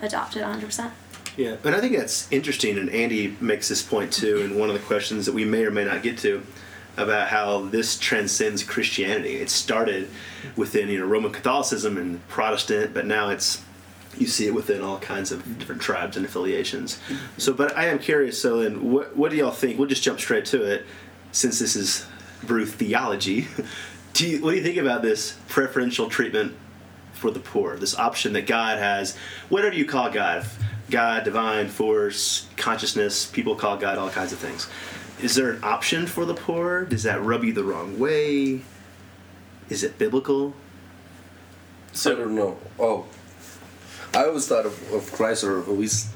[0.00, 0.90] adopt it 100%.
[1.36, 4.74] Yeah, and I think that's interesting, and Andy makes this point too in one of
[4.74, 6.42] the questions that we may or may not get to
[6.96, 9.36] about how this transcends Christianity.
[9.36, 10.08] It started
[10.56, 13.62] within you know Roman Catholicism and Protestant, but now it's
[14.16, 16.98] you see it within all kinds of different tribes and affiliations.
[17.36, 18.40] So, but I am curious.
[18.40, 19.78] So, then, what what do y'all think?
[19.78, 20.86] We'll just jump straight to it,
[21.32, 22.06] since this is
[22.42, 23.48] brew theology.
[24.14, 26.56] Do you, what do you think about this preferential treatment
[27.16, 27.76] for the poor?
[27.76, 29.16] This option that God has,
[29.48, 30.46] whatever you call God,
[30.90, 33.26] God, divine force, consciousness.
[33.26, 34.68] People call God all kinds of things.
[35.20, 36.84] Is there an option for the poor?
[36.84, 38.60] Does that rub you the wrong way?
[39.68, 40.54] Is it biblical?
[42.04, 42.58] I don't know.
[42.78, 43.06] Oh,
[44.14, 46.08] I always thought of, of Christ, or at least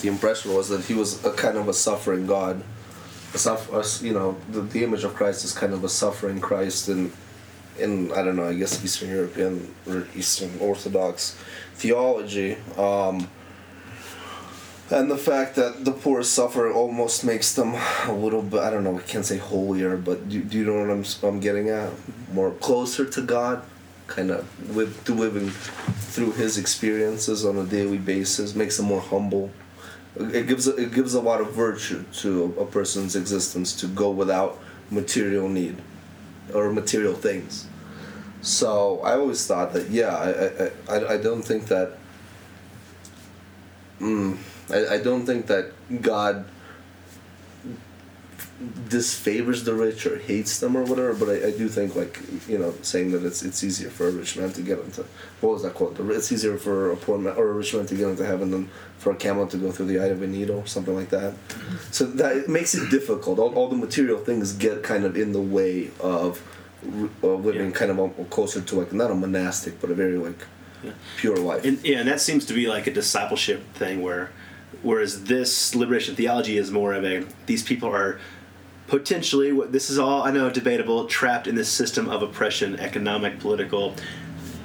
[0.00, 2.62] the impression was that he was a kind of a suffering God.
[3.34, 6.40] A suff- us- you know, the, the image of Christ is kind of a suffering
[6.40, 7.10] Christ in,
[7.78, 11.36] in I don't know, I guess Eastern European or Eastern Orthodox
[11.74, 12.56] theology.
[12.76, 13.28] Um,
[14.90, 17.74] and the fact that the poor suffer almost makes them
[18.06, 20.80] a little bit, I don't know, I can't say holier, but do, do you know
[20.80, 21.90] what I'm, I'm getting at?
[22.32, 23.62] More closer to God,
[24.06, 29.00] kind of with to living through his experiences on a daily basis, makes them more
[29.00, 29.50] humble.
[30.16, 34.60] It gives, it gives a lot of virtue to a person's existence to go without
[34.90, 35.80] material need
[36.54, 37.66] or material things.
[38.40, 41.98] So I always thought that, yeah, I, I, I, I don't think that.
[44.00, 44.36] Mm,
[44.70, 46.44] I, I don't think that God
[48.88, 52.58] disfavors the rich or hates them or whatever, but I, I do think like you
[52.58, 55.04] know saying that it's it's easier for a rich man to get into
[55.40, 55.98] what was that quote?
[55.98, 58.68] It's easier for a poor man or a rich man to get into heaven than
[58.98, 61.34] for a camel to go through the eye of a needle, something like that.
[61.90, 63.38] So that makes it difficult.
[63.40, 66.40] All, all the material things get kind of in the way of,
[67.22, 67.70] living Yeah.
[67.72, 70.38] kind of a, closer to like not a monastic but a very like
[70.84, 70.92] Yeah.
[71.16, 71.64] pure life.
[71.64, 74.30] And yeah, and that seems to be like a discipleship thing where
[74.82, 78.18] whereas this liberation theology is more of a these people are
[78.92, 83.40] potentially what this is all I know debatable trapped in this system of oppression economic
[83.40, 83.94] political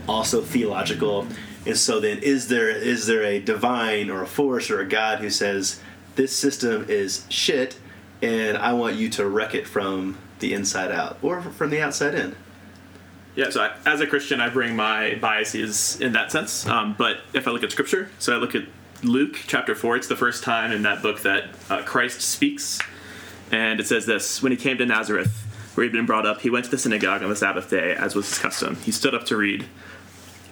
[0.06, 1.26] also theological
[1.66, 5.20] and so then is there is there a divine or a force or a god
[5.20, 5.80] who says
[6.16, 7.80] this system is shit
[8.22, 12.14] and I want you to wreck it from the inside out or from the outside
[12.14, 12.36] in
[13.34, 16.66] Yeah, so I, as a Christian, I bring my biases in that sense.
[16.68, 18.64] Um, but if I look at Scripture, so I look at
[19.04, 22.80] Luke chapter 4, it's the first time in that book that uh, Christ speaks.
[23.52, 26.50] And it says this When he came to Nazareth, where he'd been brought up, he
[26.50, 28.78] went to the synagogue on the Sabbath day, as was his custom.
[28.78, 29.66] He stood up to read.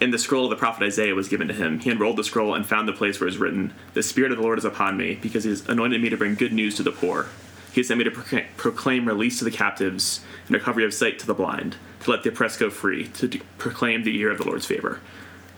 [0.00, 1.80] And the scroll of the prophet Isaiah was given to him.
[1.80, 4.38] He unrolled the scroll and found the place where it is written, The Spirit of
[4.38, 6.82] the Lord is upon me, because he has anointed me to bring good news to
[6.82, 7.26] the poor.
[7.72, 11.26] He has sent me to proclaim release to the captives and recovery of sight to
[11.26, 14.66] the blind, to let the oppressed go free, to proclaim the year of the Lord's
[14.66, 15.00] favor.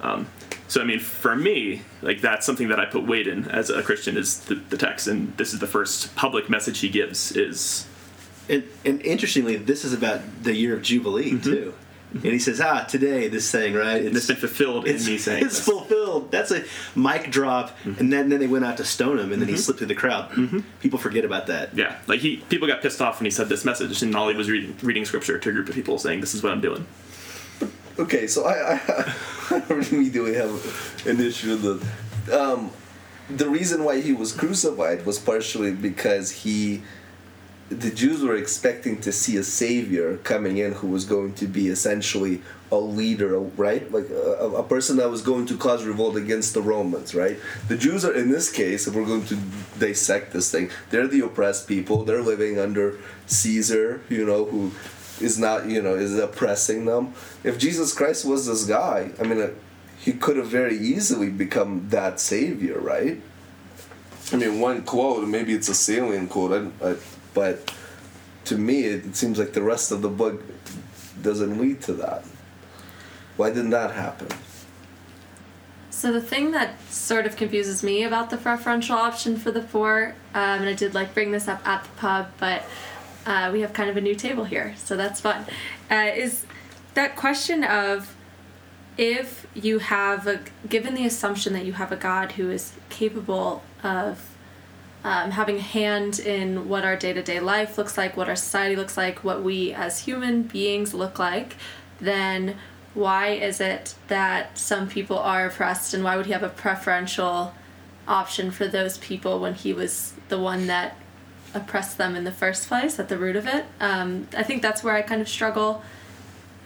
[0.00, 0.26] Um,
[0.68, 3.82] so, I mean, for me, like that's something that I put weight in as a
[3.82, 7.86] Christian is the, the text, and this is the first public message he gives is
[8.48, 11.74] And, and interestingly, this is about the year of Jubilee too.
[12.10, 14.02] And he says, "Ah, today this thing, right?
[14.02, 15.66] it's been fulfilled in it's, me saying it's this.
[15.66, 16.30] fulfilled.
[16.30, 16.64] That's a
[16.96, 19.78] mic drop." And then, then they went out to stone him, and then he slipped
[19.78, 20.30] through the crowd.
[20.80, 21.76] People forget about that.
[21.76, 24.34] Yeah, like he people got pissed off when he said this message, and all he
[24.34, 26.86] was reading reading scripture to a group of people saying, "This is what I'm doing."
[27.98, 28.74] Okay, so I, I,
[29.50, 31.82] I have an issue with
[32.26, 32.70] the, um,
[33.28, 36.82] the reason why he was crucified was partially because he,
[37.70, 41.68] the Jews were expecting to see a savior coming in who was going to be
[41.68, 43.90] essentially a leader, right?
[43.90, 47.38] Like a, a person that was going to cause revolt against the Romans, right?
[47.66, 49.38] The Jews are, in this case, if we're going to
[49.78, 52.04] dissect this thing, they're the oppressed people.
[52.04, 54.72] They're living under Caesar, you know, who
[55.20, 57.14] is not you know is oppressing them.
[57.44, 59.50] If jesus christ was this guy i mean uh,
[59.98, 63.20] he could have very easily become that savior right?
[64.32, 66.96] I mean one quote maybe it's a salient quote I, I,
[67.34, 67.74] but
[68.46, 70.42] to me it, it seems like the rest of the book
[71.22, 72.24] doesn't lead to that.
[73.36, 74.28] Why didn't that happen?
[75.90, 80.14] So the thing that sort of confuses me about the preferential option for the poor,
[80.34, 82.62] um, and I did like bring this up at the pub, but
[83.28, 85.44] uh, we have kind of a new table here, so that's fun.
[85.90, 86.46] Uh, is
[86.94, 88.16] that question of
[88.96, 93.62] if you have a given the assumption that you have a God who is capable
[93.82, 94.30] of
[95.04, 98.36] um, having a hand in what our day to day life looks like, what our
[98.36, 101.56] society looks like, what we as human beings look like,
[102.00, 102.56] then
[102.94, 107.54] why is it that some people are oppressed and why would he have a preferential
[108.08, 110.96] option for those people when he was the one that
[111.54, 113.64] oppressed them in the first place at the root of it.
[113.80, 115.82] Um, I think that's where I kind of struggle.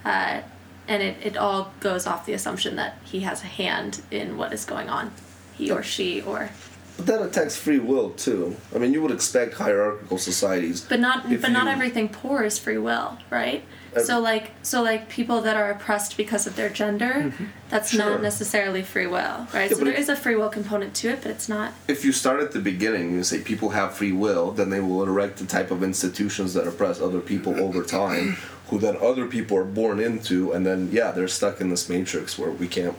[0.05, 0.43] Uh,
[0.89, 4.53] and it, it all goes off the assumption that he has a hand in what
[4.53, 5.13] is going on,
[5.55, 6.51] he or she or.
[6.97, 8.57] But that attacks free will too.
[8.75, 10.81] I mean, you would expect hierarchical societies.
[10.83, 13.65] But not but not everything poor is free will, right?
[14.01, 17.33] So like so like people that are oppressed because of their gender,
[17.69, 18.01] that's Mm-hmm.
[18.01, 18.11] Sure.
[18.11, 19.71] not necessarily free will, right?
[19.71, 21.73] Yeah, so there it- is a free will component to it, but it's not.
[21.89, 25.03] If you start at the beginning and say people have free will, then they will
[25.03, 28.37] erect the type of institutions that oppress other people over time,
[28.69, 32.39] who then other people are born into, and then yeah, they're stuck in this matrix
[32.39, 32.97] where we can't.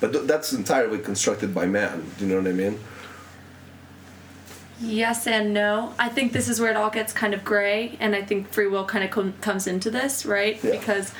[0.00, 2.04] But th- that's entirely constructed by man.
[2.16, 2.78] Do you know what I mean?
[4.80, 5.92] Yes and no.
[5.98, 8.66] I think this is where it all gets kind of gray, and I think free
[8.66, 10.62] will kind of com- comes into this, right?
[10.64, 10.70] Yeah.
[10.72, 11.12] Because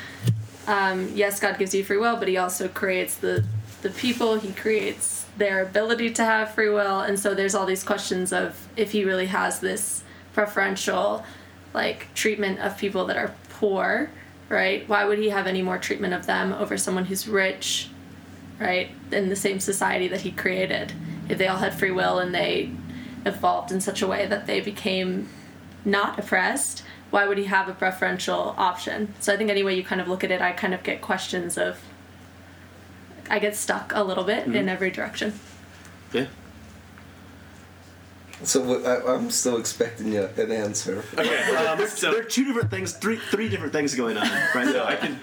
[0.67, 3.45] um, yes, God gives you free will, but He also creates the
[3.81, 4.39] the people.
[4.39, 8.67] He creates their ability to have free will, and so there's all these questions of
[8.75, 11.23] if He really has this preferential,
[11.73, 14.09] like treatment of people that are poor,
[14.49, 14.87] right?
[14.89, 17.89] Why would He have any more treatment of them over someone who's rich,
[18.59, 18.89] right?
[19.11, 20.93] In the same society that He created,
[21.29, 22.71] if they all had free will and they
[23.25, 25.29] evolved in such a way that they became
[25.85, 29.13] not oppressed, why would he have a preferential option?
[29.19, 31.01] So I think any way you kind of look at it, I kind of get
[31.01, 31.79] questions of.
[33.29, 35.39] I get stuck a little bit in every direction.
[36.11, 36.25] Yeah.
[38.43, 41.03] So I, I'm still expecting you an answer.
[41.17, 44.65] Okay, um, so there are two different things, three three different things going on right
[44.65, 44.85] now.
[44.85, 45.19] I can,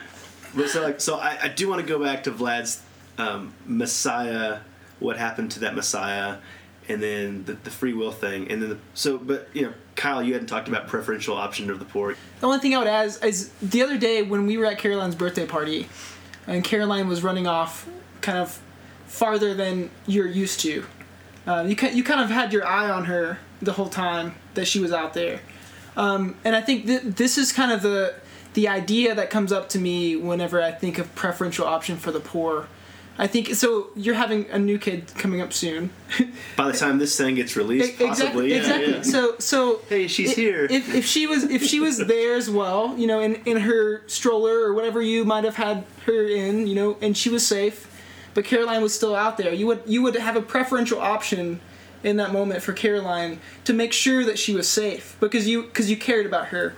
[0.69, 2.83] so like, so I, I do want to go back to Vlad's
[3.19, 4.61] um, Messiah.
[5.01, 6.39] What happened to that Messiah,
[6.89, 9.19] and then the, the free will thing, and then the, so.
[9.19, 12.17] But you know, Kyle, you hadn't talked about preferential option of the poor.
[12.41, 14.79] The only thing I would add is, is the other day when we were at
[14.79, 15.89] Caroline's birthday party,
[16.47, 17.89] and Caroline was running off
[18.21, 18.61] kind of
[19.07, 20.85] farther than you're used to.
[21.47, 24.81] Uh, you you kind of had your eye on her the whole time that she
[24.81, 25.41] was out there,
[25.97, 28.15] um, and I think th- this is kind of the
[28.55, 32.21] the idea that comes up to me whenever I think of preferential option for the
[32.21, 32.67] poor.
[33.21, 33.89] I think so.
[33.97, 35.91] You're having a new kid coming up soon.
[36.57, 38.53] By the time this thing gets released, possibly, exactly.
[38.53, 38.93] yeah, exactly.
[38.95, 39.03] yeah.
[39.03, 39.81] So so.
[39.89, 40.67] Hey, she's i- here.
[40.71, 44.03] If, if she was if she was there as well, you know, in in her
[44.07, 47.91] stroller or whatever you might have had her in, you know, and she was safe,
[48.35, 51.61] but Caroline was still out there, you would you would have a preferential option
[52.05, 55.91] in that moment for Caroline to make sure that she was safe because you because
[55.91, 56.75] you cared about her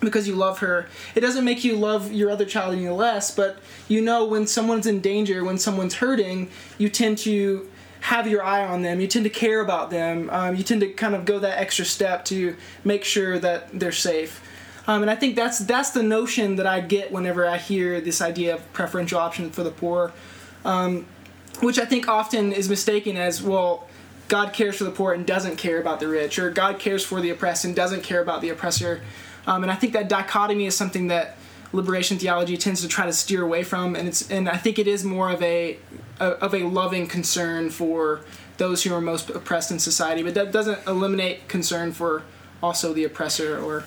[0.00, 0.88] because you love her.
[1.14, 3.58] It doesn't make you love your other child any less, but
[3.88, 7.68] you know when someone's in danger, when someone's hurting, you tend to
[8.00, 9.00] have your eye on them.
[9.00, 10.30] You tend to care about them.
[10.30, 13.92] Um, you tend to kind of go that extra step to make sure that they're
[13.92, 14.42] safe.
[14.86, 18.20] Um, and I think that's that's the notion that I get whenever I hear this
[18.20, 20.12] idea of preferential option for the poor,
[20.64, 21.06] um,
[21.60, 23.86] which I think often is mistaken as well.
[24.28, 27.20] God cares for the poor and doesn't care about the rich, or God cares for
[27.20, 29.02] the oppressed and doesn't care about the oppressor.
[29.46, 31.36] Um, and I think that dichotomy is something that
[31.72, 34.86] liberation theology tends to try to steer away from, and it's and I think it
[34.86, 35.78] is more of a,
[36.18, 38.20] a of a loving concern for
[38.58, 42.22] those who are most oppressed in society, but that doesn't eliminate concern for
[42.62, 43.84] also the oppressor or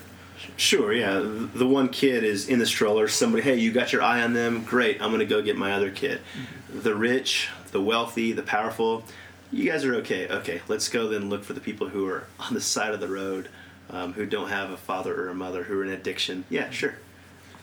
[0.58, 1.22] Sure, yeah.
[1.54, 3.08] The one kid is in the stroller.
[3.08, 4.63] Somebody, hey, you got your eye on them.
[4.63, 6.22] Great, I'm gonna go get my other kid.
[6.70, 9.04] The rich, the wealthy, the powerful.
[9.52, 10.28] You guys are okay.
[10.28, 13.08] Okay, let's go then look for the people who are on the side of the
[13.08, 13.50] road,
[13.93, 16.43] um, who don't have a father or a mother, who are in addiction.
[16.49, 16.95] Yeah, sure,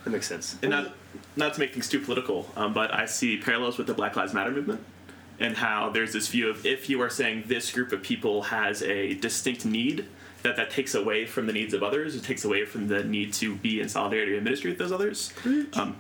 [0.05, 0.57] that makes sense.
[0.63, 0.95] and not
[1.37, 4.33] not to make things too political, um, but I see parallels with the Black Lives
[4.33, 4.83] Matter movement
[5.41, 8.83] and how there's this view of if you are saying this group of people has
[8.83, 10.07] a distinct need,
[10.43, 12.15] that that takes away from the needs of others.
[12.15, 15.33] It takes away from the need to be in solidarity and ministry with those others.
[15.75, 15.97] Um,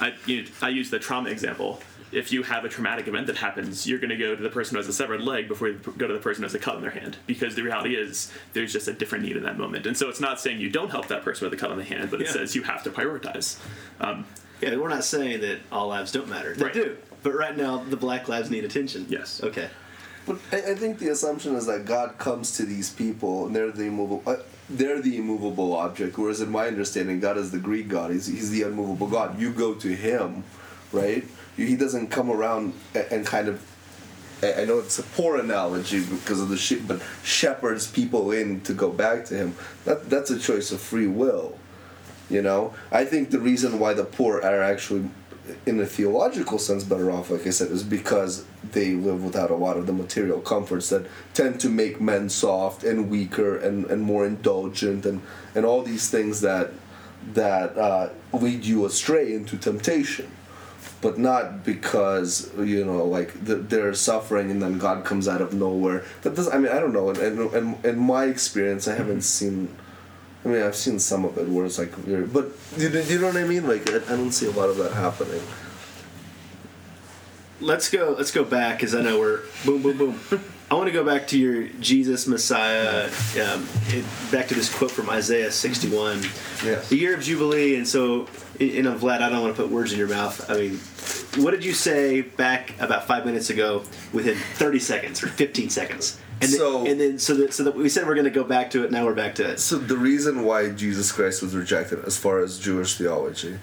[0.00, 1.80] I you know, I use the trauma example.
[2.14, 4.74] If you have a traumatic event that happens, you're going to go to the person
[4.76, 6.76] who has a severed leg before you go to the person who has a cut
[6.76, 9.86] in their hand, because the reality is there's just a different need in that moment.
[9.86, 11.84] And so it's not saying you don't help that person with a cut on the
[11.84, 12.32] hand, but it Yeah.
[12.34, 13.56] says you have to prioritize.
[14.00, 14.24] Um,
[14.60, 16.54] Yeah, we're not saying that all lives don't matter.
[16.54, 16.72] They Right.
[16.72, 16.96] do.
[17.24, 19.06] But right now, the black lives need attention.
[19.08, 19.40] Yes.
[19.42, 19.68] Okay.
[20.26, 23.72] But I, I think the assumption is that God comes to these people and they're
[23.72, 24.22] the immovable.
[24.26, 24.36] Uh,
[24.70, 28.10] they're the immovable object, whereas in my understanding, God is the Greek God.
[28.12, 29.38] He's, he's the unmovable God.
[29.38, 30.44] You go to Him,
[30.92, 31.24] right?
[31.56, 33.62] He doesn't come around and, kind of.
[34.42, 38.74] I know it's a poor analogy because of the sheep, but shepherds people in to
[38.74, 39.54] go back to Him.
[39.84, 41.56] That that's a choice of free will.
[42.28, 45.08] You know, I think the reason why the poor are actually,
[45.66, 49.54] in a theological sense, better off, like I said, is because they live without a
[49.54, 54.02] lot of the material comforts that tend to make men soft and weaker and, and
[54.02, 55.20] more indulgent and,
[55.54, 56.72] and all these things that
[57.32, 60.30] that uh, lead you astray into temptation.
[61.04, 65.52] But not because you know like the, they're suffering and then God comes out of
[65.52, 66.02] nowhere.
[66.22, 67.10] That does I mean I don't know.
[67.10, 69.02] And in, in, in my experience, I mm-hmm.
[69.02, 69.68] haven't seen.
[70.44, 72.46] I mean, I've seen some of it where it's like weird, but
[72.76, 73.66] you, you know what I mean?
[73.66, 75.42] Like I, I don't see a lot of that happening.
[77.60, 80.20] let's go let's go back because i know we're boom boom boom
[80.70, 83.06] i want to go back to your jesus messiah
[83.42, 86.22] um, it, back to this quote from isaiah 61
[86.64, 86.88] Yes.
[86.88, 88.26] the year of jubilee and so
[88.58, 90.48] you know vlad i don't want to put words in your mouth.
[90.50, 90.80] I mean
[91.42, 96.18] what did you say back about five minutes ago within 30 seconds or 15 seconds?
[96.40, 98.44] And So- then, and then so that so that we said we're going to go
[98.44, 99.58] back to it now we're back to it.
[99.60, 103.58] So the reason why Jesus Christ was rejected, as far as Jewish theology,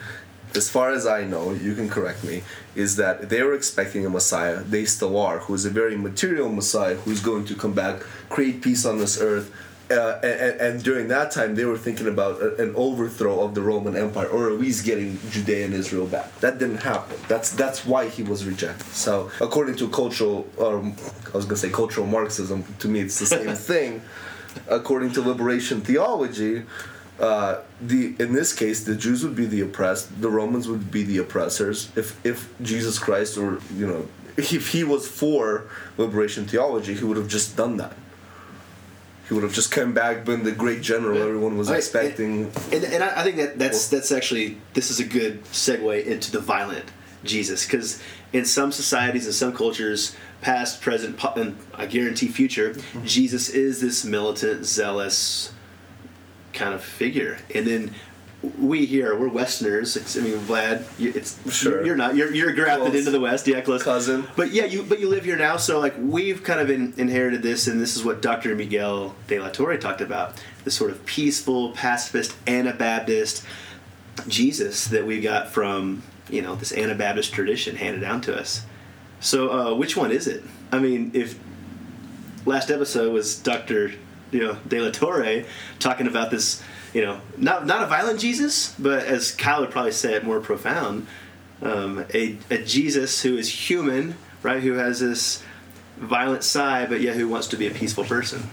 [0.55, 2.43] as far as I know, you can correct me,
[2.75, 4.57] is that they were expecting a Messiah.
[4.57, 8.61] They still are, who is a very material Messiah, who's going to come back, create
[8.61, 9.53] peace on this earth.
[9.89, 13.97] Uh, and, and during that time, they were thinking about an overthrow of the Roman
[13.97, 16.33] Empire, or at least getting Judea and Israel back.
[16.39, 17.17] That didn't happen.
[17.27, 18.87] That's that's why he was rejected.
[18.87, 20.95] So, according to cultural, um,
[21.33, 22.63] I was gonna say cultural Marxism.
[22.79, 24.01] To me, it's the same thing
[24.67, 26.63] according to liberation theology,
[27.21, 31.03] uh, the in this case the Jews would be the oppressed, the Romans would be
[31.03, 31.91] the oppressors.
[31.95, 34.07] If if Jesus Christ or you know
[34.37, 35.67] if he was for
[35.97, 37.95] liberation theology, he would have just done that.
[39.27, 42.51] He would have just come back, been the great general everyone was Right, expecting.
[42.71, 46.31] And, and I I think that that's that's actually this is a good segue into
[46.31, 46.85] the violent
[47.23, 48.01] Jesus because
[48.33, 54.03] in some societies and some cultures, past, present, and I guarantee future, Jesus is this
[54.03, 55.53] militant, zealous
[56.61, 57.91] kind of figure, and then.
[58.57, 59.95] We here, we're Westerners.
[59.95, 61.85] It's, I mean, Vlad, you- it's Sure.
[61.85, 62.15] You're not.
[62.15, 62.95] You're, you're grafted Close.
[62.97, 63.45] into the West.
[63.47, 64.25] Yeah, close Cousin.
[64.35, 67.43] But yeah, you but you live here now, so like we've kind of in, inherited
[67.43, 68.55] this, and this is what Dr.
[68.55, 73.45] Miguel de la Torre talked about: this sort of peaceful, pacifist, Anabaptist
[74.27, 78.65] Jesus that we got from you know this Anabaptist tradition handed down to us.
[79.19, 80.43] So uh, which one is it?
[80.71, 81.37] I mean, if
[82.47, 83.91] last episode was Dr.
[84.31, 85.43] You know De La Torre
[85.79, 86.63] talking about this,
[86.93, 90.39] you know, not not a violent Jesus, but as Kyle would probably say it more
[90.39, 91.07] profound,
[91.61, 94.61] um, a a Jesus who is human, right?
[94.61, 95.43] Who has this
[95.97, 98.49] violent side, but yet who wants to be a peaceful person.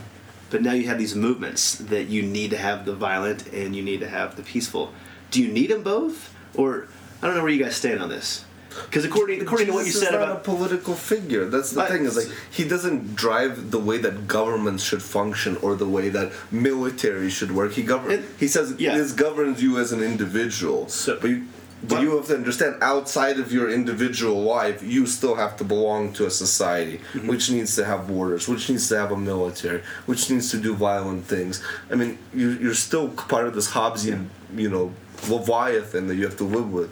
[0.51, 3.83] But now you have these movements that you need to have the violent and you
[3.83, 4.93] need to have the peaceful.
[5.31, 6.89] Do you need them both, or
[7.23, 8.45] I don't know where you guys stand on this?
[8.87, 11.45] Because according according to what you said about a political figure.
[11.47, 12.05] That's the thing.
[12.05, 16.33] Is like he doesn't drive the way that governments should function or the way that
[16.51, 17.73] military should work.
[17.73, 18.11] He govern.
[18.13, 18.97] It- he says yeah.
[18.97, 20.89] this governs you as an individual.
[20.89, 21.47] So- but you,
[21.83, 26.13] but you have to understand outside of your individual life, you still have to belong
[26.15, 27.29] to a society, Mm-hmm.
[27.29, 30.75] which needs to have borders, which needs to have a military, which needs to do
[30.75, 31.63] violent things.
[31.91, 34.93] I mean, you, you're still part of this Hobbesian, you know,
[35.29, 36.91] leviathan that you have to live with.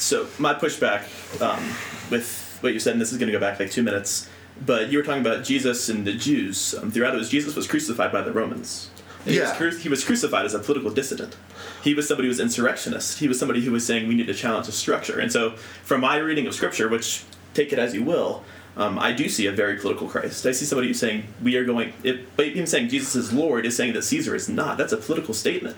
[0.00, 1.02] So my pushback
[1.42, 1.62] um,
[2.10, 4.28] with what you said, and this is going to go back like two minutes,
[4.64, 6.74] but you were talking about Jesus and the Jews.
[6.74, 8.90] Um, throughout it was Jesus was crucified by the Romans.
[9.24, 9.54] He, was Yeah.
[9.56, 11.36] cru- he was crucified as a political dissident.
[11.84, 13.18] He was somebody who was insurrectionist.
[13.18, 15.18] He was somebody who was saying we need to challenge the structure.
[15.18, 15.50] And so,
[15.84, 18.42] from my reading of Scripture, which take it as you will,
[18.76, 20.46] um, I do see a very political Christ.
[20.46, 21.92] I see somebody who's saying we are going.
[22.02, 24.78] It, but even saying Jesus is Lord is saying that Caesar is not.
[24.78, 25.76] That's a political statement.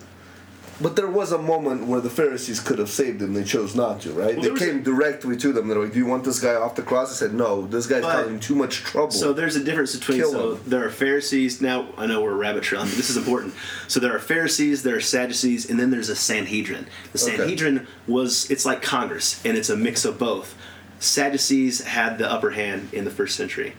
[0.83, 3.35] But there was a moment where the Pharisees could have saved him.
[3.35, 4.37] They chose not to, right?
[4.37, 5.69] Well, they came directly to them.
[5.69, 7.67] They're like, "Do you want this guy off the cross?" I said, "No.
[7.67, 10.61] This guy's But- causing too much trouble." So there's a difference between Kill so him.
[10.67, 11.61] there are Pharisees.
[11.61, 13.55] Now I know we're rabbit trailing, but this is important.
[13.87, 16.87] So there are Pharisees, there are Sadducees, and then there's a Sanhedrin.
[17.13, 17.37] The Okay.
[17.37, 20.55] Sanhedrin was it's like Congress, and it's a mix of both.
[20.99, 23.75] Sadducees had the upper hand in the first century.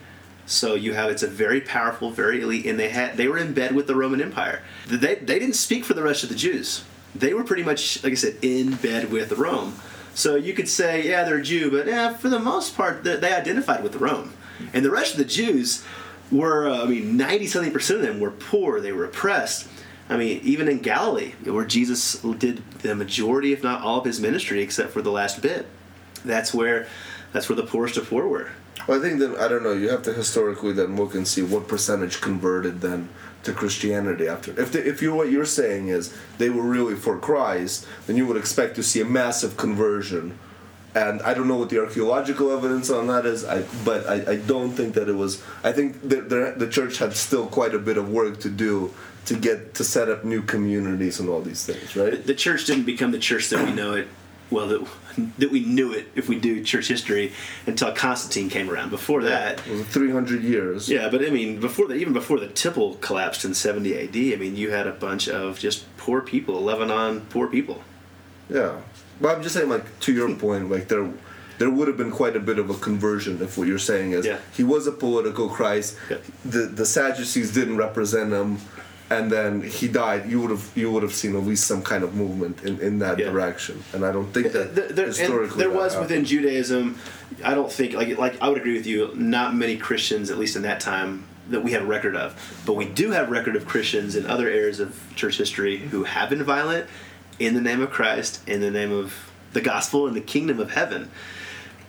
[0.45, 3.53] So you have it's a very powerful, very elite, and they had they were in
[3.53, 4.61] bed with the Roman Empire.
[4.87, 6.83] They they didn't speak for the rest of the Jews.
[7.15, 9.75] They were pretty much, like I said, in bed with Rome.
[10.15, 13.15] So you could say, yeah, they're a Jew, but yeah, for the most part, they,
[13.15, 14.33] they identified with Rome.
[14.73, 15.83] And the rest of the Jews
[16.31, 18.79] were, uh, I mean, ninety something percent of them were poor.
[18.79, 19.67] They were oppressed.
[20.09, 24.19] I mean, even in Galilee, where Jesus did the majority, if not all, of his
[24.19, 25.65] ministry, except for the last bit,
[26.25, 26.87] that's where
[27.31, 28.51] that's where the poorest of poor were.
[28.87, 29.73] Well, I think that I don't know.
[29.73, 33.09] You have to historically then look and see what percentage converted then
[33.43, 34.59] to Christianity after.
[34.59, 38.25] If they, if you what you're saying is they were really for Christ, then you
[38.27, 40.37] would expect to see a massive conversion.
[40.95, 44.35] And I don't know what the archaeological evidence on that is, I, but I, I
[44.35, 45.43] don't think that it was.
[45.63, 48.93] I think that the, the church had still quite a bit of work to do
[49.25, 52.25] to get to set up new communities and all these things, right?
[52.25, 54.07] the church didn't become the church that we know it
[54.53, 54.81] well that,
[55.37, 57.31] that we knew it if we do church history
[57.67, 60.87] until constantine came around before that It was 300 years.
[60.89, 64.37] yeah but i mean before that even before the temple collapsed in 70 ad i
[64.37, 67.81] mean you had a bunch of just poor people lebanon poor people
[68.49, 68.73] Yeah.
[69.19, 71.07] Well, I'm just saying, like to your point, like there,
[71.59, 74.25] there would have been quite a bit of a conversion if what you're saying is
[74.25, 74.39] Yeah.
[74.59, 75.95] he was a political Christ.
[76.09, 76.17] Yeah.
[76.43, 78.57] The the Sadducees didn't represent him,
[79.19, 80.29] and then he died.
[80.29, 82.99] You would have you would have seen at least some kind of movement in, in
[82.99, 83.29] that Yeah.
[83.31, 83.83] direction.
[83.93, 86.09] And I don't think that There, there- and historically there that was happened.
[86.09, 86.97] within Judaism.
[87.43, 89.11] I don't think like like I would agree with you.
[89.15, 92.35] Not many Christians, at least in that time, that we have record of.
[92.65, 96.29] But we do have record of Christians in other areas of church history who have
[96.29, 96.87] been violent
[97.39, 99.13] in the name of Christ, in the name of
[99.53, 101.09] the gospel, and the kingdom of heaven.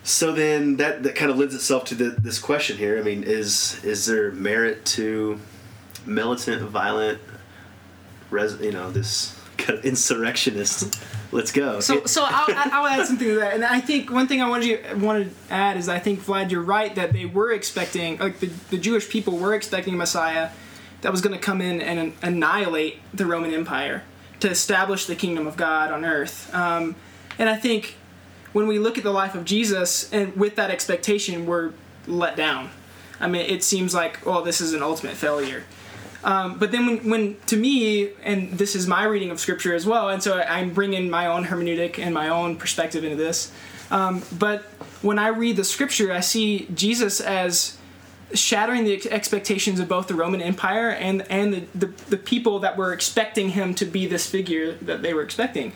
[0.03, 2.99] So then that that kind of lends itself to the, this question here.
[2.99, 5.39] I mean, is is there merit to
[6.05, 7.19] militant, violent,
[8.29, 9.39] res, you know, this
[9.83, 11.03] insurrectionist?
[11.31, 11.79] Let's go.
[11.79, 14.67] So, so I'll, I'll add something to that, and I think one thing I wanted
[14.67, 18.39] you wanted to add is I think Vlad, you're right that they were expecting, like
[18.39, 20.49] the, the Jewish people were expecting a Messiah
[21.01, 24.03] that was going to come in and annihilate the Roman Empire
[24.39, 26.53] to establish the kingdom of God on earth.
[26.53, 26.95] Um,
[27.37, 27.95] and I think
[28.53, 31.73] when we look at the life of Jesus and with that expectation, we're
[32.07, 32.69] let down.
[33.19, 35.63] I mean, it seems like, well, this is an ultimate failure.
[36.25, 39.85] Um, but then when, when to me and this is my reading of scripture as
[39.85, 43.51] well and so i'm bringing my own hermeneutic and my own perspective into this.
[43.91, 44.63] Um, but
[45.03, 47.77] when i read the scripture i see jesus as
[48.33, 52.59] shattering the ex- expectations of both the roman empire and and the, the, the people
[52.59, 55.73] that were expecting him to be this figure that they were expecting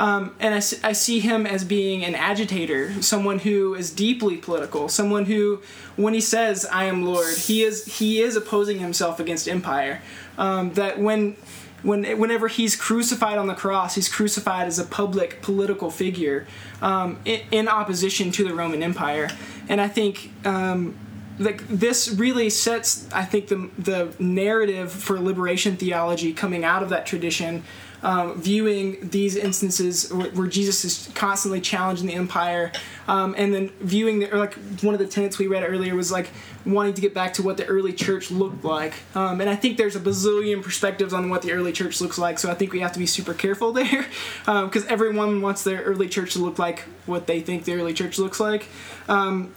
[0.00, 5.26] um, and I see him as being an agitator, someone who is deeply political, someone
[5.26, 5.60] who,
[5.96, 10.00] when he says "I am Lord," he is he is opposing himself against empire.
[10.38, 11.36] Um, that when
[11.82, 16.46] when whenever he's crucified on the cross, he's crucified as a public political figure
[16.80, 19.28] um, in, in opposition to the Roman Empire,
[19.68, 20.32] and I think.
[20.46, 20.98] Um,
[21.38, 26.90] like this really sets, I think, the the narrative for liberation theology coming out of
[26.90, 27.64] that tradition,
[28.02, 32.72] um, viewing these instances where, where Jesus is constantly challenging the empire,
[33.08, 36.10] um, and then viewing the, or like one of the tenets we read earlier was
[36.10, 36.30] like
[36.64, 39.76] wanting to get back to what the early church looked like, um, and I think
[39.76, 42.80] there's a bazillion perspectives on what the early church looks like, so I think we
[42.80, 44.06] have to be super careful there,
[44.44, 48.18] because everyone wants their early church to look like what they think the early church
[48.18, 48.66] looks like.
[49.08, 49.52] Um,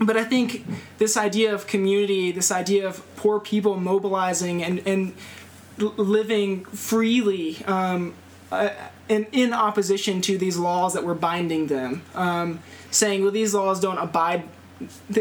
[0.00, 0.64] but I think
[0.98, 5.14] this idea of community, this idea of poor people mobilizing and, and
[5.78, 8.14] living freely um,
[8.50, 8.70] uh,
[9.08, 12.60] in, in opposition to these laws that were binding them, um,
[12.90, 14.44] saying, well, these laws don't abide,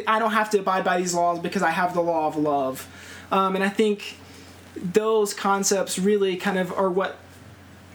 [0.07, 2.87] I don't have to abide by these laws because I have the law of love.
[3.31, 4.17] Um, and I think
[4.75, 7.17] those concepts really kind of are what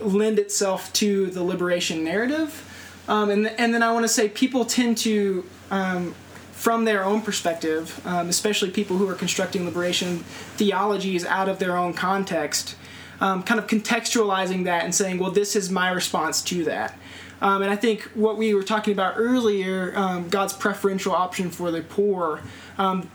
[0.01, 2.69] lend itself to the liberation narrative.
[3.09, 6.15] Um, and, and then I want to say people tend to, um,
[6.63, 10.19] from their own perspective, um, especially people who are constructing liberation
[10.55, 12.77] theologies out of their own context,
[13.21, 16.97] um, kind of contextualizing that and saying, well, this is my response to that.
[17.41, 21.73] Um, and I think what we were talking about earlier, um, God's preferential option for
[21.73, 22.43] the poor,
[22.79, 23.11] um,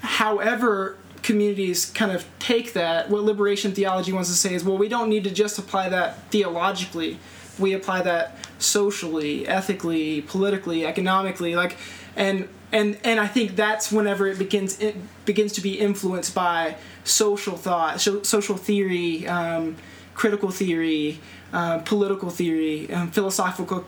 [0.00, 4.88] however communities kind of take that what liberation theology wants to say is well we
[4.88, 7.18] don't need to just apply that theologically
[7.58, 11.76] we apply that socially ethically politically economically like
[12.14, 16.76] and and and i think that's whenever it begins it begins to be influenced by
[17.04, 19.76] social thought so, social theory um,
[20.14, 21.20] critical theory
[21.52, 23.86] uh, political theory um, philosophical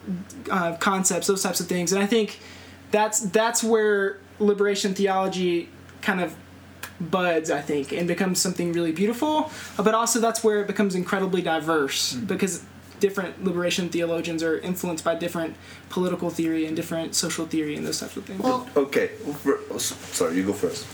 [0.51, 1.93] uh, concepts those types of things.
[1.93, 2.39] And i think
[2.91, 5.69] that's that's where liberation theology
[6.01, 6.35] kind of
[7.01, 11.43] buds i think and becomes something really beautiful but also that's where it becomes incredibly
[11.43, 12.65] diverse because
[13.01, 15.57] different liberation theologians are influenced by different
[15.91, 19.09] political theory and different social theory and those types of things Well, Okay,
[19.43, 20.87] for, oh, s- sorry, you go first.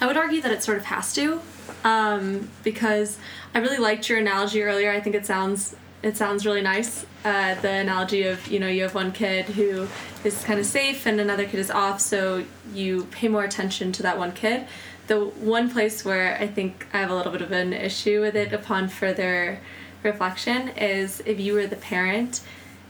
[0.00, 1.40] I would argue that it sort of has to,
[1.84, 3.18] um, because
[3.54, 4.90] I really liked your analogy earlier.
[4.90, 7.06] I think it sounds it sounds really nice.
[7.24, 9.86] Uh, the analogy of you know you have one kid who
[10.24, 12.44] is kind of safe and another kid is off, so
[12.74, 14.66] you pay more attention to that one kid.
[15.06, 18.34] The one place where I think I have a little bit of an issue with
[18.34, 19.60] it upon further
[20.02, 22.40] reflection is if you were the parent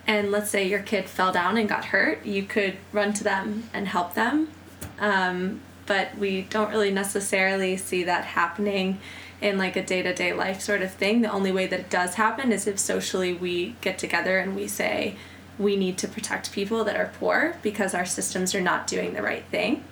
[0.07, 3.69] and let's say your kid fell down and got hurt, you could run to them
[3.73, 4.51] and help them.
[4.99, 8.99] Um, but we don't really necessarily see that happening
[9.41, 12.53] in like a day-to-day life sort of thing the only way that it does happen
[12.53, 15.17] is if socially we get together and we say
[15.59, 19.23] we need to protect people that are poor because our systems are not doing the
[19.23, 19.83] right thing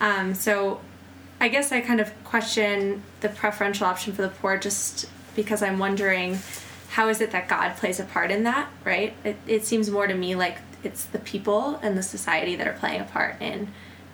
[0.00, 0.80] um, so
[1.38, 5.06] i guess i kind of question the preferential option for the poor just
[5.38, 6.36] because i'm wondering
[6.90, 10.08] how is it that god plays a part in that right it, it seems more
[10.08, 13.68] to me like it's the people and the society that are playing a part in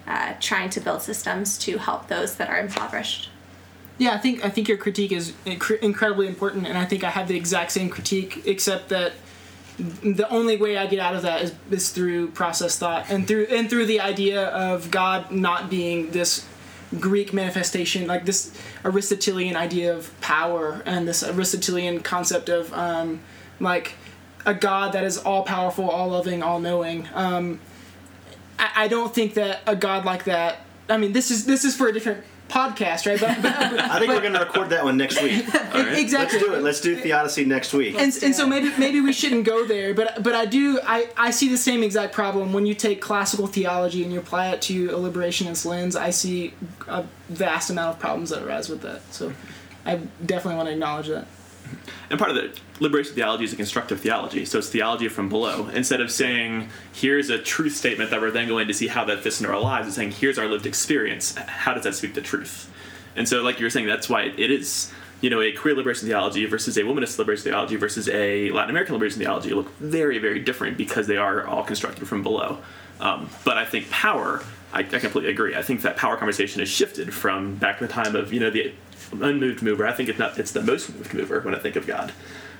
[0.07, 3.31] uh, trying to build systems to help those that are impoverished.
[3.97, 7.11] Yeah, I think I think your critique is incre- incredibly important, and I think I
[7.11, 9.12] have the exact same critique, except that
[9.79, 13.47] the only way I get out of that is, is through process thought and through
[13.51, 16.47] and through the idea of God not being this
[17.01, 23.21] Greek manifestation, like this Aristotelian idea of power and this Aristotelian concept of um,
[23.61, 23.95] like
[24.47, 27.09] a God that is all powerful, all loving, all knowing.
[27.15, 27.61] Um,
[28.59, 30.61] I, I don't think that a God like that.
[30.89, 32.25] I mean, this is this is for a different
[32.55, 33.21] podcast, right?
[33.21, 33.53] But, but
[33.91, 35.45] I think we're going to record that one next week.
[35.75, 36.39] exactly.
[36.39, 36.63] Let's do it.
[36.63, 37.97] Let's do Theodicy next week.
[37.97, 41.31] and, and so maybe maybe we shouldn't go there but but i do I, I
[41.31, 44.91] see the same exact problem when you take classical theology and you apply it to
[44.91, 46.55] a liberationist lens i see
[46.89, 49.33] a vast amount of problems that arise with that so
[49.85, 51.27] i definitely want to acknowledge that
[52.11, 55.68] And part of the liberation theology is a constructive theology, so it's theology from below.
[55.68, 59.20] Instead of saying, here's a truth statement that we're then going to see how that
[59.20, 61.37] fits into our lives, it's saying, here's our lived experience.
[61.37, 62.70] How does that speak to truth?
[63.16, 66.09] And so, like you were saying, that's why it is, you know, a queer liberation
[66.09, 70.41] theology versus a womanist liberation theology versus a Latin American liberation theology look very, very
[70.41, 72.59] different because they are all constructed from below.
[73.01, 75.55] Um, but I think power, I, I completely agree.
[75.55, 78.51] I think that power conversation has shifted from back in the time of, you know,
[78.51, 78.72] the
[79.12, 79.87] unmoved mover.
[79.87, 82.12] I think it's not, it's the most moved mover when I think of God.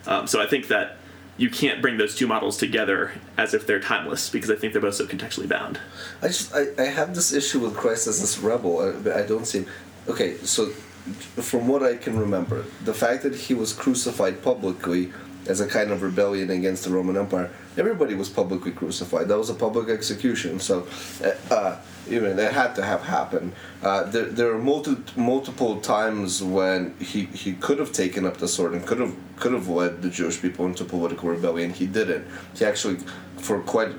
[0.07, 0.97] Um, so I think that
[1.37, 4.83] you can't bring those two models together as if they're timeless because I think they're
[4.83, 5.81] both so contextually bound.
[6.23, 8.81] I just I, I have this issue with Christ as this rebel.
[8.81, 9.67] I, I don't see.
[10.09, 15.13] Okay, so from what I can remember, the fact that he was crucified publicly
[15.47, 19.29] as a kind of rebellion against the Roman Empire, everybody was publicly crucified.
[19.29, 20.59] That was a public execution.
[20.61, 20.87] So,
[21.23, 23.53] uh, uh, even that had to have happened.
[23.83, 28.49] Uh, there, there are multi, multiple times when he, he could have taken up the
[28.49, 31.73] sword and could have could have led the Jewish people into political rebellion.
[31.73, 32.27] He didn't.
[32.55, 32.99] He actually,
[33.39, 33.93] for quite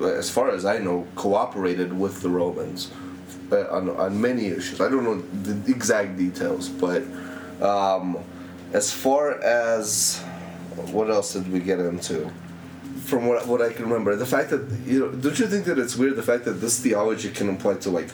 [0.00, 2.90] as far as I know, cooperated with the Romans
[3.50, 4.80] uh, on, on many issues.
[4.80, 7.02] I don't know the exact details, but
[7.60, 8.18] um,
[8.72, 10.22] as far as
[10.92, 12.30] what else did we get into?
[13.04, 15.78] From what, what I can remember, the fact that you know, don't you think that
[15.78, 18.08] it's weird the fact that this theology can apply to like,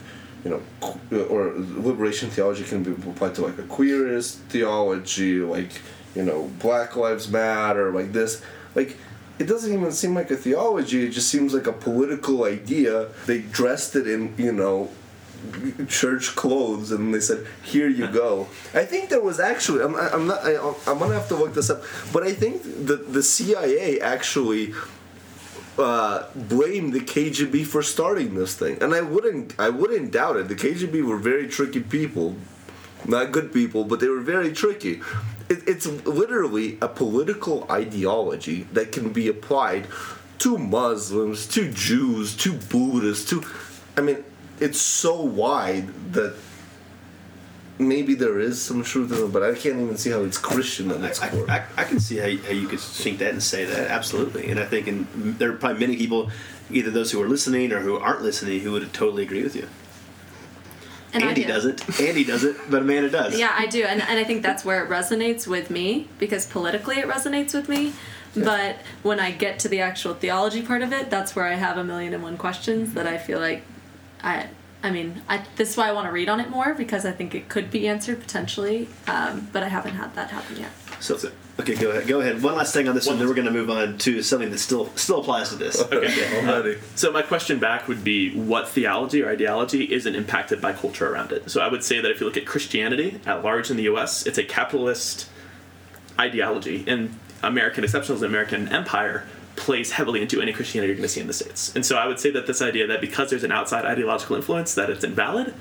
[0.44, 5.80] you know, or liberation theology can be applied to like a queerist theology, like
[6.14, 8.42] you know, Black Lives Matter, like this,
[8.74, 8.96] like
[9.38, 11.06] it doesn't even seem like a theology.
[11.06, 13.08] It just seems like a political idea.
[13.26, 14.90] They dressed it in you know
[15.88, 18.48] church clothes and they said here you go.
[18.74, 21.70] I think there was actually i'm, I'm not I, i'm gonna have to look this
[21.70, 21.82] up
[22.12, 24.74] but i think the, the cia actually
[25.78, 28.82] uh, blamed the kgb for starting this thing.
[28.82, 30.48] And i wouldn't i wouldn't doubt it.
[30.48, 32.36] The kgb were very tricky people.
[33.06, 35.00] Not good people but they were very tricky.
[35.48, 39.86] It, it's literally a political ideology that can be applied
[40.38, 43.42] to muslims to jews to buddhists to
[43.96, 44.24] i mean
[44.64, 46.34] it's so wide that
[47.78, 50.90] maybe there is some truth in it, but I can't even see how it's Christian
[50.90, 51.50] at its I, core.
[51.50, 54.50] I, I can see how you, how you could think that and say that absolutely,
[54.50, 55.06] and I think in,
[55.38, 56.30] there are probably many people,
[56.70, 59.68] either those who are listening or who aren't listening, who would totally agree with you.
[61.12, 61.48] And Andy do.
[61.48, 62.00] doesn't.
[62.00, 63.38] Andy does it, but Amanda does.
[63.38, 66.98] Yeah, I do, and and I think that's where it resonates with me because politically
[66.98, 67.92] it resonates with me.
[68.34, 71.78] But when I get to the actual theology part of it, that's where I have
[71.78, 73.62] a million and one questions that I feel like,
[74.24, 74.48] I,
[74.82, 77.12] I mean, I this is why I want to read on it more because I
[77.12, 80.70] think it could be answered potentially, um, but I haven't had that happen yet.
[81.00, 82.06] So, it's it okay, go ahead.
[82.06, 82.42] Go ahead.
[82.42, 84.50] One last thing on this one, One- then we're going to move on to something
[84.50, 85.80] that still still applies to this.
[85.82, 86.40] Okay.
[86.48, 86.76] I'm.
[86.94, 91.32] So my question back would be what theology or ideology isn't impacted by culture around
[91.32, 91.50] it?
[91.50, 94.26] So I would say that if you look at Christianity at large in the US,
[94.26, 95.28] it's a capitalist
[96.18, 101.20] ideology and American exceptionalism, American empire plays heavily into any Christianity you're going to see
[101.20, 101.74] in the States.
[101.74, 104.74] And so I would say that this idea that because there's an outside ideological influence
[104.74, 105.54] that it's invalid,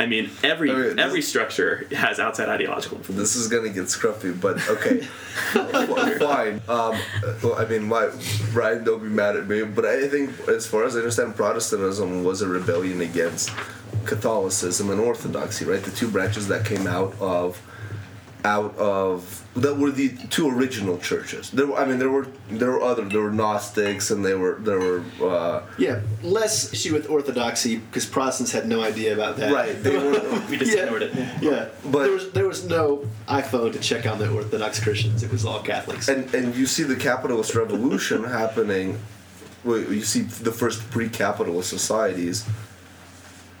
[0.00, 3.20] I mean every Okay, this- every structure has outside ideological influence.
[3.20, 5.00] This is gonna get scruffy, but okay,
[6.18, 6.62] fine.
[6.68, 6.96] Um,
[7.42, 8.08] well, I mean, my
[8.52, 12.22] Ryan, don't be mad at me, but I think, as far as I understand, Protestantism
[12.24, 13.50] was a rebellion against
[14.04, 15.82] Catholicism and Orthodoxy, right?
[15.82, 17.60] The two branches that came out of,
[18.44, 21.50] out of that were the two original churches.
[21.50, 24.54] There, were, I mean, there were there were other there were Gnostics and they were
[24.60, 25.02] there were.
[25.20, 29.52] Uh, Yeah, less issue with orthodoxy because Protestants had no idea about that.
[29.52, 30.20] Right, they were-
[30.50, 31.14] we just yeah, ignored it.
[31.42, 35.22] Yeah, But- there was there was no iPhone to check on the Orthodox Christians.
[35.22, 36.06] It was all Catholics.
[36.08, 38.98] and and you see the capitalist revolution happening
[39.64, 42.44] well, you see the first pre-capitalist societies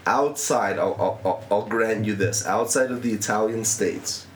[0.06, 4.26] outside I'll, I'll- I'll grant you this outside of the italian states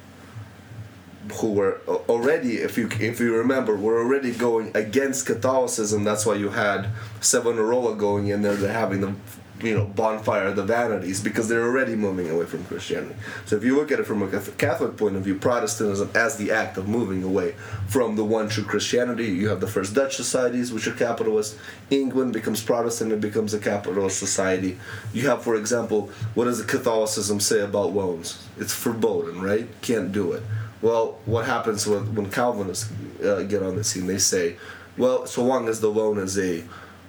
[1.35, 6.35] who were already if you if you remember were already going against catholicism that's why
[6.35, 6.89] you had
[7.21, 9.15] savonarola going in there they're having the
[9.63, 13.15] you know bonfire of the vanities because they're already moving away from Christianity.
[13.47, 16.51] So if you look at it from a Catholic point of view, Protestantism as the
[16.51, 17.55] act of moving away
[17.89, 21.57] from the one true Christianity, you have the first Dutch societies which are capitalist.
[21.91, 24.79] England becomes Protestant and becomes a capitalist society.
[25.13, 28.47] You have, for example, what does the Catholicism say about loans?
[28.59, 29.69] It's verboten, right?
[29.83, 30.43] Can't do it.
[30.83, 32.91] Well, what happens when, when Calvinists
[33.25, 34.07] uh, get on the scene?
[34.07, 34.57] They say,
[34.99, 36.65] well, so long as the loan is a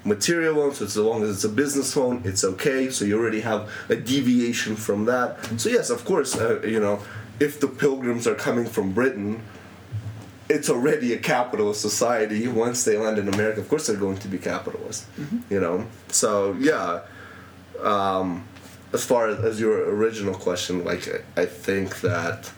[0.05, 2.89] material loan, so as long as it's a business loan, it's okay.
[2.89, 5.59] So you already have a deviation from that.
[5.59, 7.01] So yes, of course, uh, you know,
[7.39, 9.41] if the pilgrims are coming from Britain,
[10.49, 12.47] it's already a capitalist society.
[12.47, 15.11] Once they land in America, of course they're going to be capitalist.
[15.17, 15.53] Mm-hmm.
[15.53, 17.01] You know, so yeah.
[17.81, 18.45] Um,
[18.93, 22.51] as far as your original question, like I think that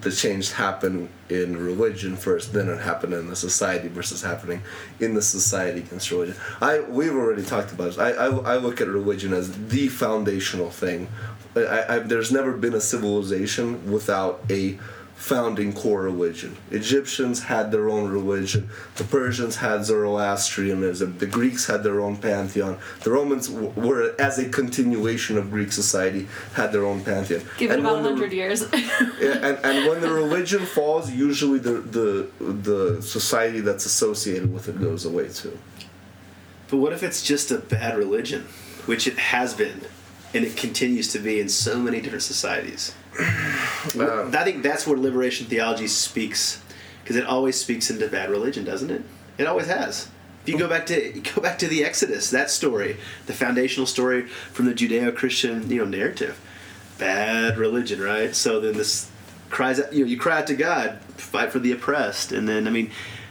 [0.00, 4.62] the change happened in religion first, then it happened in the society versus happening
[5.00, 6.36] in the society against religion.
[6.60, 7.98] I we've already talked about this.
[7.98, 11.08] I, I, I look at religion as the foundational thing.
[11.56, 14.78] I, I, there's never been a civilization without a
[15.14, 16.56] founding core religion.
[16.70, 18.68] Egyptians had their own religion.
[18.96, 21.18] The Persians had Zoroastrianism.
[21.18, 22.78] The Greeks had their own pantheon.
[23.02, 27.42] The Romans were, as a continuation of Greek society, had their own pantheon.
[27.56, 28.62] Give it about hundred years.
[28.62, 34.80] and, and when the religion falls, usually the, the the society that's associated with it
[34.80, 35.58] goes away too.
[36.68, 38.42] But what if it's just a bad religion,
[38.86, 39.82] which it has been,
[40.34, 42.94] and it continues to be in so many different societies?
[43.18, 46.62] Uh, I think that's where liberation theology speaks,
[47.02, 49.02] because it always speaks into bad religion, doesn't it?
[49.38, 50.08] It always has.
[50.42, 54.26] If you go back to go back to the Exodus, that story, the foundational story
[54.26, 56.40] from the Judeo-Christian you know narrative,
[56.98, 58.34] bad religion, right?
[58.34, 59.10] So then this
[59.50, 62.66] cries out, you know, you cry out to God, fight for the oppressed, and then
[62.66, 62.90] I mean,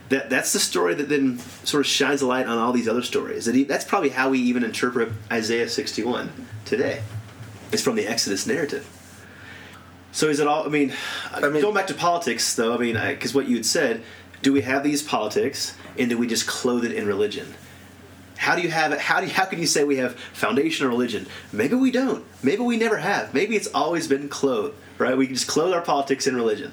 [0.10, 3.04] that that's the story that then sort of shines a light on all these other
[3.04, 3.46] stories.
[3.46, 7.04] That he, that's probably how we even interpret Isaiah sixty-one today.
[7.72, 8.88] It's from the Exodus narrative.
[10.14, 10.64] So is it all?
[10.64, 10.94] I mean,
[11.34, 12.74] I mean going back to politics, though.
[12.74, 14.04] I mean, because what you had said,
[14.44, 17.54] do we have these politics, and do we just clothe it in religion?
[18.38, 19.00] How do you have it?
[19.00, 21.26] How do you, how can you say we have foundational religion?
[21.52, 22.24] Maybe we don't.
[22.44, 23.34] Maybe we never have.
[23.34, 25.18] Maybe it's always been clothed, right?
[25.18, 26.72] We can just clothe our politics in religion.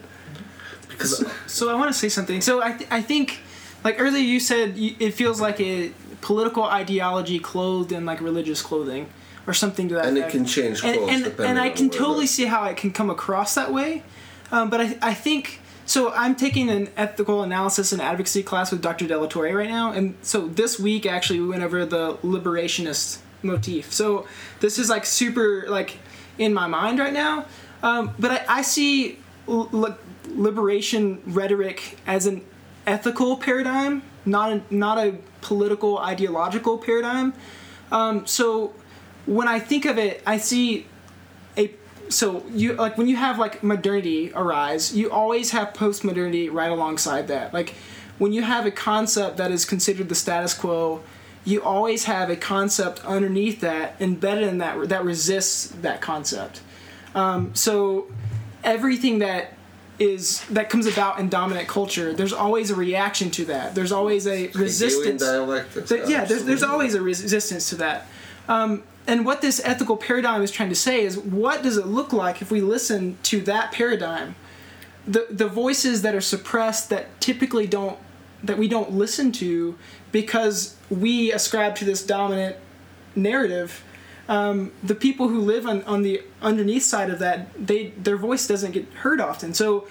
[0.89, 2.43] Because so I want to say something.
[2.43, 3.39] So I th- I think
[3.85, 9.09] like earlier you said it feels like a political ideology clothed in like religious clothing
[9.47, 10.35] or something to that and effect.
[10.35, 13.55] it can change and, and, and I can totally see how it can come across
[13.55, 14.03] that way.
[14.53, 18.83] Um, but I, I think so I'm taking an ethical analysis and advocacy class with
[18.83, 19.07] Dr.
[19.07, 19.93] De La Torre right now.
[19.93, 23.93] And so this week actually we went over the liberationist motif.
[23.93, 24.27] So
[24.61, 25.99] this is like super like
[26.39, 27.47] in my mind right now.
[27.83, 29.95] Um, but I, I see li-
[30.29, 32.45] liberation rhetoric as an
[32.87, 37.35] ethical paradigm not a, not a political ideological paradigm.
[37.91, 38.73] Um, so
[39.31, 40.87] when I think of it, I see
[41.57, 41.73] a
[42.09, 47.29] so you like when you have like modernity arise, you always have post-modernity right alongside
[47.29, 47.55] that.
[47.55, 47.75] Like
[48.19, 51.03] when you have a concept that is considered the status quo,
[51.45, 56.61] you always have a concept underneath that embedded in that that resists that concept.
[57.15, 58.09] Um, so
[58.65, 59.55] everything that
[60.01, 63.77] is that comes about in dominant culture, there's always a reaction to that.
[63.77, 65.23] There's always a resistance.
[65.75, 68.09] That, yeah, there's, there's always a resistance to that.
[68.49, 72.13] Um, and what this ethical paradigm is trying to say is what does it look
[72.13, 74.37] like if we listen to that paradigm?
[75.05, 77.99] The the voices that are suppressed that typically don't
[78.45, 79.77] that we don't listen to
[80.13, 82.57] because we ascribe to this dominant
[83.17, 83.83] narrative
[84.29, 88.47] um, the people who live on, on the underneath side of that they their voice
[88.47, 89.53] doesn't get heard often.
[89.55, 89.89] So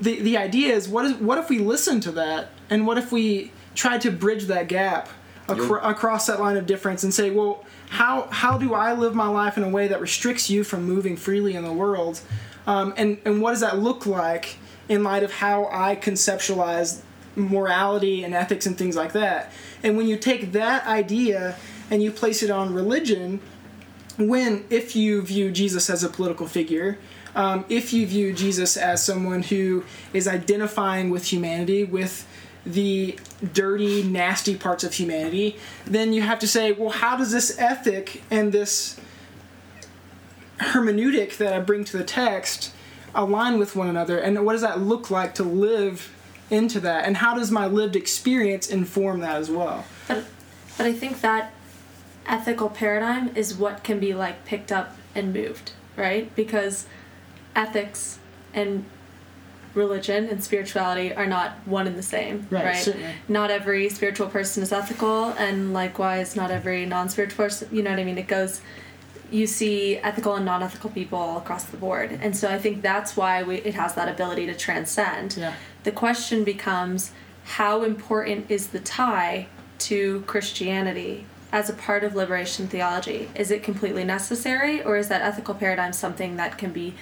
[0.00, 2.48] the the idea is what is what if we listen to that?
[2.70, 5.10] And what if we try to bridge that gap
[5.50, 9.28] acro- across that line of difference and say well how how do I live my
[9.28, 12.20] life in a way that restricts you from moving freely in the world,
[12.66, 14.56] um, and and what does that look like
[14.88, 17.00] in light of how I conceptualize
[17.36, 19.52] morality and ethics and things like that?
[19.84, 21.56] And when you take that idea
[21.88, 23.40] and you place it on religion,
[24.18, 26.98] when if you view Jesus as a political figure.
[27.36, 29.82] Um, if you view Jesus as someone who
[30.12, 32.28] is identifying with humanity, with
[32.66, 33.18] the
[33.52, 38.22] dirty, nasty parts of humanity, then you have to say, well, how does this ethic
[38.30, 38.98] and this
[40.58, 42.72] hermeneutic that I bring to the text
[43.14, 44.18] align with one another?
[44.18, 46.10] And what does that look like to live
[46.50, 47.04] into that?
[47.04, 49.84] And how does my lived experience inform that as well?
[50.08, 50.24] But,
[50.78, 51.52] but I think that
[52.26, 56.34] ethical paradigm is what can be like picked up and moved, right?
[56.34, 56.86] Because
[57.54, 58.18] ethics
[58.52, 58.84] and
[59.74, 62.86] religion and spirituality are not one and the same, right?
[62.86, 62.96] right?
[63.28, 67.68] Not every spiritual person is ethical, and likewise, not every non-spiritual person.
[67.72, 68.18] You know what I mean?
[68.18, 68.60] It goes
[69.30, 72.22] you see ethical and non-ethical people all across the board mm-hmm.
[72.22, 75.54] and so i think that's why we, it has that ability to transcend Yeah.
[75.82, 77.12] the question becomes
[77.44, 79.48] how important is the tie
[79.80, 85.22] to christianity as a part of liberation theology is it completely necessary or is that
[85.22, 86.94] ethical paradigm something that can be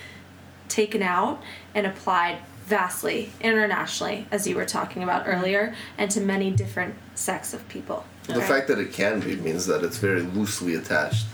[0.69, 1.43] taken out
[1.75, 2.39] and applied
[2.73, 8.03] vastly internationally as you were talking about earlier and to many different sects of people
[8.29, 11.27] The fact that it can be means that it's very loosely attached,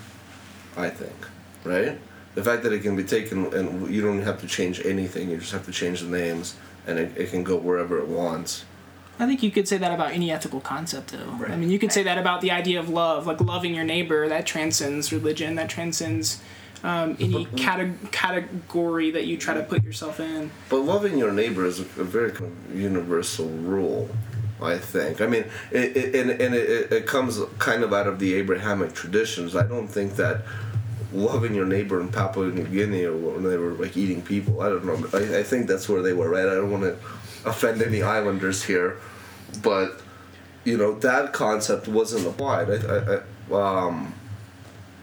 [0.77, 1.19] I think,
[1.63, 1.97] right?
[2.35, 5.37] The fact that it can be taken and you don't have to change anything, you
[5.37, 6.57] just have to change the names
[6.89, 8.65] and it, it can go wherever it wants.
[9.21, 11.33] I think you could say that about any ethical concept, though.
[11.47, 14.29] I mean, you could say that about the idea of love, like loving your neighbor.
[14.29, 15.57] That transcends religion.
[15.57, 16.41] That transcends
[16.85, 20.51] um, any cate- category that you try to put yourself in.
[20.69, 22.33] But loving your neighbor is a, very
[22.73, 24.09] universal rule,
[24.63, 25.21] I think.
[25.21, 28.95] I mean, it, it, and, and it, it comes kind of out of the Abrahamic
[28.95, 29.57] traditions.
[29.57, 30.43] I don't think that
[31.13, 34.69] loving your neighbor in Papua New Guinea or when they were like eating people, I
[34.69, 35.09] don't know.
[35.13, 36.47] I, I think that's where they were, right?
[36.47, 36.97] I don't want to
[37.49, 38.99] offend any islanders here,
[39.63, 40.01] but,
[40.65, 42.71] you know, that concept wasn't applied.
[42.71, 43.21] I, I,
[43.51, 44.15] I, um,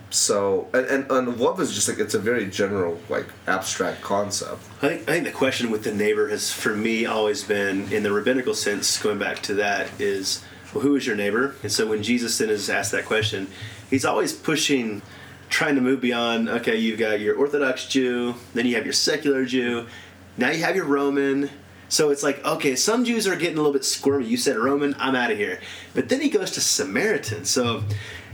[0.10, 4.62] so, and, and, and love is just like, it's a very general, like, abstract concept.
[4.82, 8.04] I think, I think the question with the neighbor has, for me, always been, in
[8.04, 10.44] the rabbinical sense, going back to that, is,
[10.74, 11.56] well, who is your neighbor?
[11.64, 13.48] And so when Jesus then is asked that question,
[13.90, 15.02] he's always pushing,
[15.50, 19.46] trying to move beyond, okay, you've got your Orthodox Jew, then you have your secular
[19.46, 19.88] Jew,
[20.38, 21.50] now you have your Roman.
[21.88, 24.26] So it's like, okay, some Jews are getting a little bit squirmy.
[24.26, 25.62] You said Roman, I'm out of here.
[25.94, 27.46] But then he goes to Samaritan.
[27.46, 27.84] So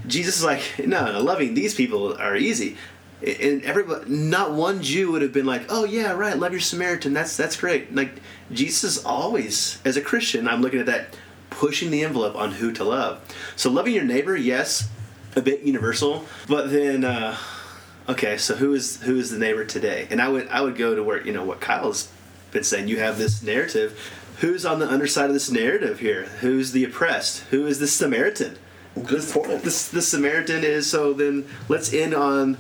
[0.08, 2.78] Jesus is like, no, no, loving these people are easy.
[3.22, 7.14] And everybody, not one Jew would have been like, oh yeah, right, love your Samaritan.
[7.14, 7.94] That's that's great.
[7.94, 8.20] Like
[8.52, 11.16] Jesus is always, as a Christian, I'm looking at that,
[11.52, 13.22] pushing the envelope on who to love.
[13.56, 14.90] So loving your neighbor, yes,
[15.36, 17.06] a bit universal, but then.
[17.06, 17.38] Uh,
[18.10, 20.96] okay so who is who is the neighbor today and i would i would go
[20.96, 22.12] to where you know what kyle's
[22.52, 26.72] been saying you have this narrative who's on the underside of this narrative here who's
[26.72, 28.58] the oppressed who is the samaritan
[28.96, 29.64] Good point.
[29.64, 32.58] this the samaritan is so then let's end on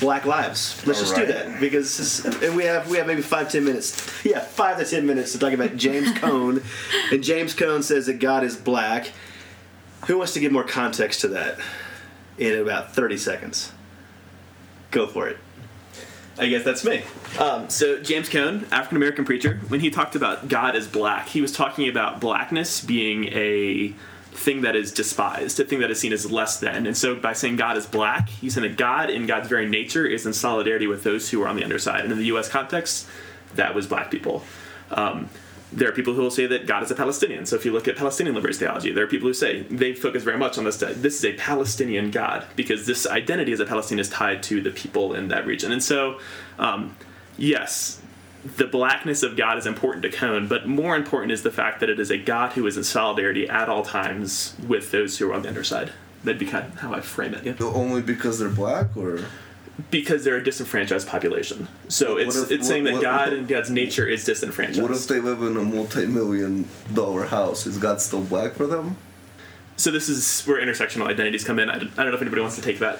[0.00, 0.84] black lives.
[0.86, 4.24] Let's just do that because and we have we have maybe five ten minutes.
[4.24, 6.62] Yeah five to ten minutes to talk about james cone.
[7.10, 9.12] And james cone says that god is black.
[10.06, 11.58] Who wants to give more context to that
[12.36, 13.72] in about 30 seconds?
[14.90, 15.38] Go for it.
[16.38, 17.04] I guess that's me.
[17.38, 21.40] Um, so James Cone, African American preacher, when he talked about God as black, he
[21.40, 23.94] was talking about blackness being a
[24.32, 26.86] thing that is despised, a thing that is seen as less than.
[26.86, 30.06] And so by saying God is black, he's saying that God in God's very nature
[30.06, 32.02] is in solidarity with those who are on the underside.
[32.02, 32.48] And in the U.S.
[32.48, 33.06] context,
[33.54, 34.42] that was black people.
[34.90, 35.28] Um,
[35.72, 37.46] there are people who will say that God is a Palestinian.
[37.46, 40.22] So if you look at Palestinian liberation theology, there are people who say they focus
[40.22, 40.76] very much on this.
[40.76, 44.70] This is a Palestinian God because this identity as a Palestinian is tied to the
[44.70, 45.72] people in that region.
[45.72, 46.20] And so,
[46.58, 46.94] um,
[47.38, 48.01] yes,
[48.44, 51.88] the blackness of God is important to Cone, but more important is the fact that
[51.88, 55.34] it is a God who is in solidarity at all times with those who are
[55.34, 55.92] on the underside.
[56.24, 57.60] That'd be kind of how I frame it.
[57.60, 59.20] Only because they're black, or
[59.90, 61.66] Because they're a disenfranchised population.
[61.88, 64.82] So What it's if- it's saying that what- God what- and God's nature is disenfranchised.
[64.82, 67.66] what if they live in a multi-million dollar house?
[67.66, 68.96] Is God still black for them?
[69.76, 71.70] So this is where intersectional identities come in.
[71.70, 72.98] I don't, I don't know if anybody wants to take that.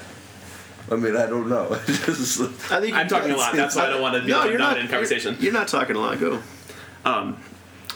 [0.91, 1.79] I mean, I don't know.
[1.87, 3.55] Just, I think I'm talking a lot.
[3.55, 5.35] That's why I don't want to be No, like, you're not, not in conversation.
[5.35, 6.19] You're, you're not talking a lot.
[6.19, 6.43] Go.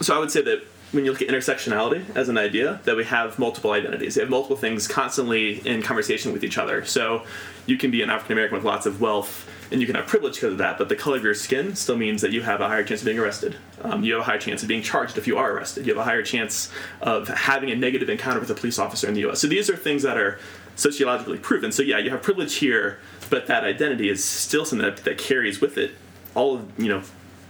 [0.01, 3.03] So I would say that when you look at intersectionality as an idea, that we
[3.03, 4.15] have multiple identities.
[4.15, 6.85] We have multiple things constantly in conversation with each other.
[6.85, 7.23] So
[7.65, 10.35] you can be an African American with lots of wealth, and you can have privilege
[10.35, 12.67] because of that, but the color of your skin still means that you have a
[12.67, 13.57] higher chance of being arrested.
[13.81, 15.85] Um, you have a higher chance of being charged if you are arrested.
[15.85, 16.71] You have a higher chance
[17.01, 19.41] of having a negative encounter with a police officer in the U.S.
[19.41, 20.39] So these are things that are
[20.77, 21.73] sociologically proven.
[21.73, 22.99] So yeah, you have privilege here,
[23.29, 25.91] but that identity is still something that, that carries with it
[26.35, 27.01] all of you know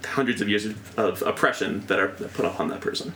[0.04, 3.14] hundreds of years of, of oppression that are put upon that person.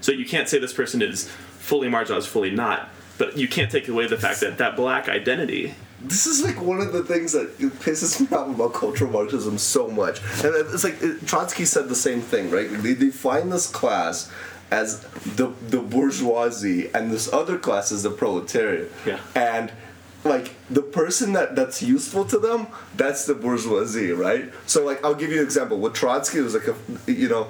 [0.00, 2.90] So you can't say this person is fully marginalized, fully not.
[3.16, 6.80] But you can't take away the fact that that black identity this is like one
[6.80, 10.20] of the things that pisses me off about cultural Marxism so much.
[10.44, 12.68] And it's like Trotsky said the same thing, right?
[12.70, 14.30] They define this class
[14.70, 15.00] as
[15.36, 18.92] the the bourgeoisie, and this other class is the proletariat.
[19.06, 19.20] Yeah.
[19.34, 19.72] And
[20.24, 24.52] like the person that that's useful to them, that's the bourgeoisie, right?
[24.66, 25.78] So like I'll give you an example.
[25.78, 26.76] With Trotsky, it was like a
[27.10, 27.48] you know.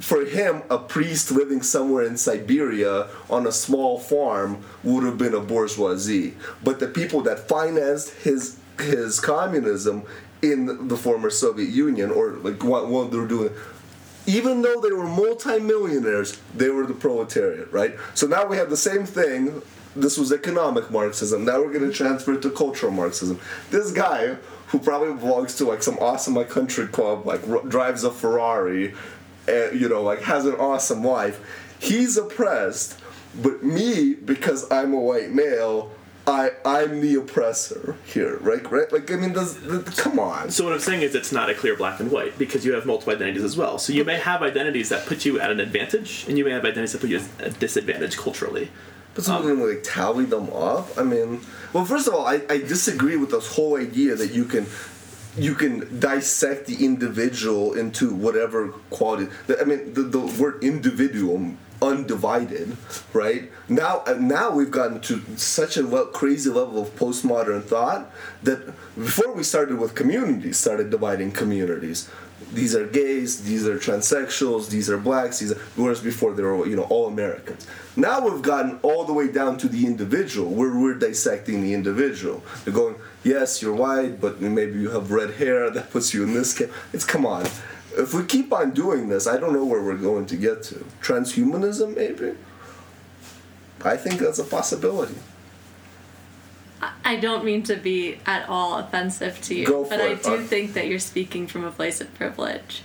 [0.00, 5.34] For him, a priest living somewhere in Siberia on a small farm would have been
[5.34, 6.34] a bourgeoisie.
[6.64, 10.02] But the people that financed his his communism
[10.42, 13.50] in the former Soviet Union, or like what, what they're doing,
[14.26, 17.94] even though they were multimillionaires, they were the proletariat, right?
[18.14, 19.62] So now we have the same thing
[19.96, 21.44] this was economic Marxism.
[21.44, 23.40] Now we're going to transfer it to cultural Marxism.
[23.70, 24.36] This guy
[24.68, 28.94] who probably belongs to like some awesome like country club, like r- drives a Ferrari,
[29.46, 31.40] and you know like has an awesome life.
[31.78, 32.98] He's oppressed,
[33.40, 35.92] but me because I'm a white male.
[36.26, 38.70] I I'm the oppressor here, right?
[38.70, 38.90] Right?
[38.90, 39.58] Like I mean, does,
[39.96, 40.50] come on.
[40.50, 42.86] So what I'm saying is it's not a clear black and white because you have
[42.86, 43.78] multiple identities as well.
[43.78, 46.64] So you may have identities that put you at an advantage, and you may have
[46.64, 48.70] identities that put you at a disadvantage culturally.
[49.14, 50.96] But something um, like tally them up.
[50.98, 51.40] I mean,
[51.72, 54.66] well, first of all, I, I disagree with this whole idea that you can
[55.36, 59.28] you can dissect the individual into whatever quality.
[59.60, 61.54] I mean, the, the word individual
[61.84, 62.76] undivided,
[63.12, 63.50] right?
[63.68, 68.10] Now, uh, now we've gotten to such a crazy level of postmodern thought
[68.42, 68.66] that
[68.96, 72.10] before we started with communities, started dividing communities.
[72.52, 76.66] These are gays, these are transsexuals, these are blacks, these are, whereas before they were,
[76.66, 77.66] you know, all Americans.
[77.96, 82.44] Now we've gotten all the way down to the individual, where we're dissecting the individual.
[82.64, 86.34] They're going, yes, you're white, but maybe you have red hair, that puts you in
[86.34, 86.70] this camp.
[86.92, 87.46] It's, come on
[87.96, 90.84] if we keep on doing this, I don't know where we're going to get to.
[91.02, 92.36] Transhumanism, maybe?
[93.84, 95.16] I think that's a possibility.
[97.04, 100.22] I don't mean to be at all offensive to you, Go for but I it.
[100.22, 102.82] do Uh, think that you're speaking from a place of privilege.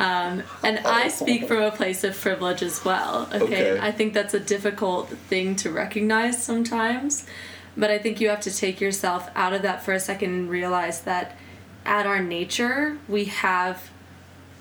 [0.00, 3.28] Um, and I speak from a place of privilege as well.
[3.32, 3.72] Okay?
[3.72, 3.80] Okay.
[3.80, 7.26] I think that's a difficult thing to recognize sometimes,
[7.76, 10.50] but I think you have to take yourself out of that for a second and
[10.50, 11.36] realize that
[11.84, 13.90] at our nature, we have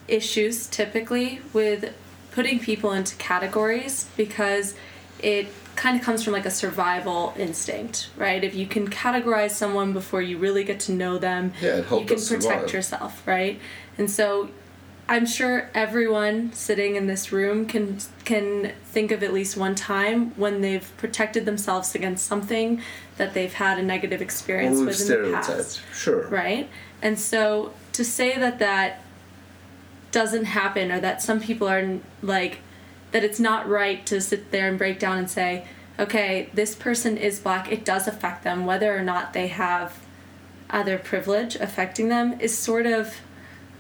[0.07, 1.93] issues typically with
[2.31, 4.75] putting people into categories because
[5.19, 8.43] it kind of comes from like a survival instinct, right?
[8.43, 12.05] If you can categorize someone before you really get to know them, Yeah, you can
[12.05, 12.73] protect survive.
[12.73, 13.59] yourself, right?
[13.97, 14.49] And so
[15.09, 20.31] I'm sure everyone sitting in this room can can think of at least one time
[20.35, 22.81] when they've protected themselves against something
[23.17, 25.81] that they've had a negative experience Well, with in the past.
[25.93, 26.27] Sure.
[26.27, 26.69] right?
[27.01, 29.01] And so to say that that
[30.11, 32.59] doesn't happen or that some people are like
[33.11, 35.65] that it's not right to sit there and break down and say,
[35.97, 38.65] okay, this person is black, it does affect them.
[38.65, 39.97] Whether or not they have
[40.69, 43.15] other privilege affecting them is sort of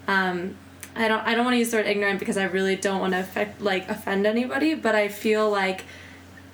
[0.07, 0.55] um,
[0.95, 3.13] I don't I don't want to use the word ignorant because I really don't want
[3.13, 5.83] to affect like offend anybody, but I feel like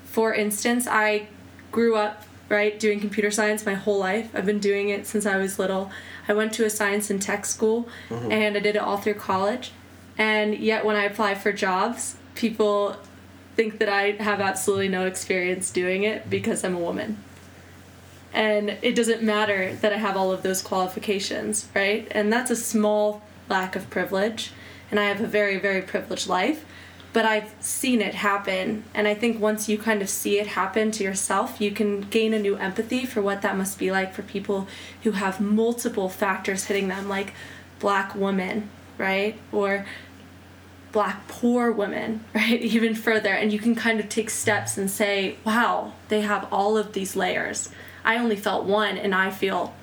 [0.04, 1.28] for instance, I
[1.72, 2.24] grew up
[2.54, 4.30] right doing computer science my whole life.
[4.34, 5.92] I've been doing it since I was little.
[6.28, 8.32] I went to a science and tech school mm-hmm.
[8.32, 9.72] and I did it all through college.
[10.18, 12.96] And yet when I apply for jobs, people
[13.56, 17.18] think that I have absolutely no experience doing it because I'm a woman.
[18.34, 22.08] And it doesn't matter that I have all of those qualifications, right?
[22.12, 24.52] And that's a small lack of privilege.
[24.90, 26.66] And I have a very, very privileged life.
[27.14, 28.84] But I've seen it happen.
[28.94, 32.34] And I think once you kind of see it happen to yourself, you can gain
[32.34, 34.68] a new empathy for what that must be like for people
[35.04, 37.34] who have multiple factors hitting them, like
[37.80, 39.40] black women, right?
[39.52, 39.86] Or
[40.92, 42.62] black poor women, right?
[42.62, 43.30] Even further.
[43.34, 47.16] And you can kind of take steps and say, wow, they have all of these
[47.16, 47.70] layers.
[48.04, 49.74] I only felt one and I feel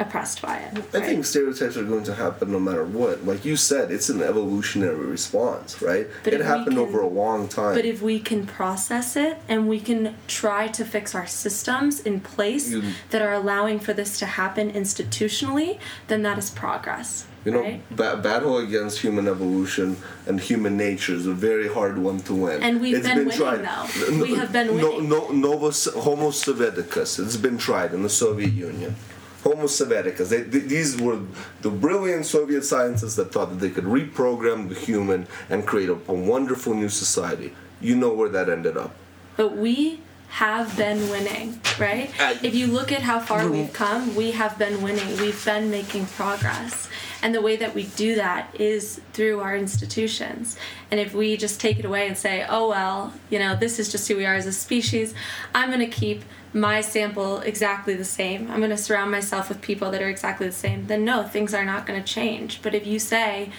[0.00, 0.78] oppressed by it.
[0.94, 3.24] I think stereotypes are going to happen no matter what.
[3.24, 6.06] Like you said, it's an evolutionary response, right?
[6.24, 7.74] But it happened can- over a long time.
[7.74, 12.20] But if we can process it and we can try to fix our systems in
[12.20, 15.78] place You- that are allowing for this to happen institutionally,
[16.08, 17.24] then that is progress.
[17.44, 17.96] You know, right?
[17.96, 19.96] ba- battle against human evolution
[20.26, 22.62] and human nature is a very hard one to win.
[22.62, 24.20] And we've been winning, though.
[24.20, 25.08] We have been No, winning.
[25.08, 27.18] no, Novus, Homo Sovieticus.
[27.24, 28.96] It's been tried in the Soviet Union.
[29.44, 30.28] Homo Sovieticus.
[30.28, 31.20] They, th- these were
[31.62, 35.98] the brilliant Soviet scientists that thought that they could reprogram the human and create a,
[36.08, 37.54] a wonderful new society.
[37.80, 38.94] You know where that ended up.
[39.36, 42.10] But we have been winning, right?
[42.20, 45.16] Uh, if you look at how far we've come, we have been winning.
[45.18, 46.88] We've been making progress.
[47.22, 50.56] And the way that we do that is through our institutions.
[50.90, 53.90] And if we just take it away and say, oh, well, you know, this is
[53.90, 55.14] just who we are as a species,
[55.54, 58.50] I'm going to keep my sample exactly the same.
[58.50, 60.86] I'm going to surround myself with people that are exactly the same.
[60.86, 62.62] Then no, things are not going to change.
[62.62, 63.50] But if you say,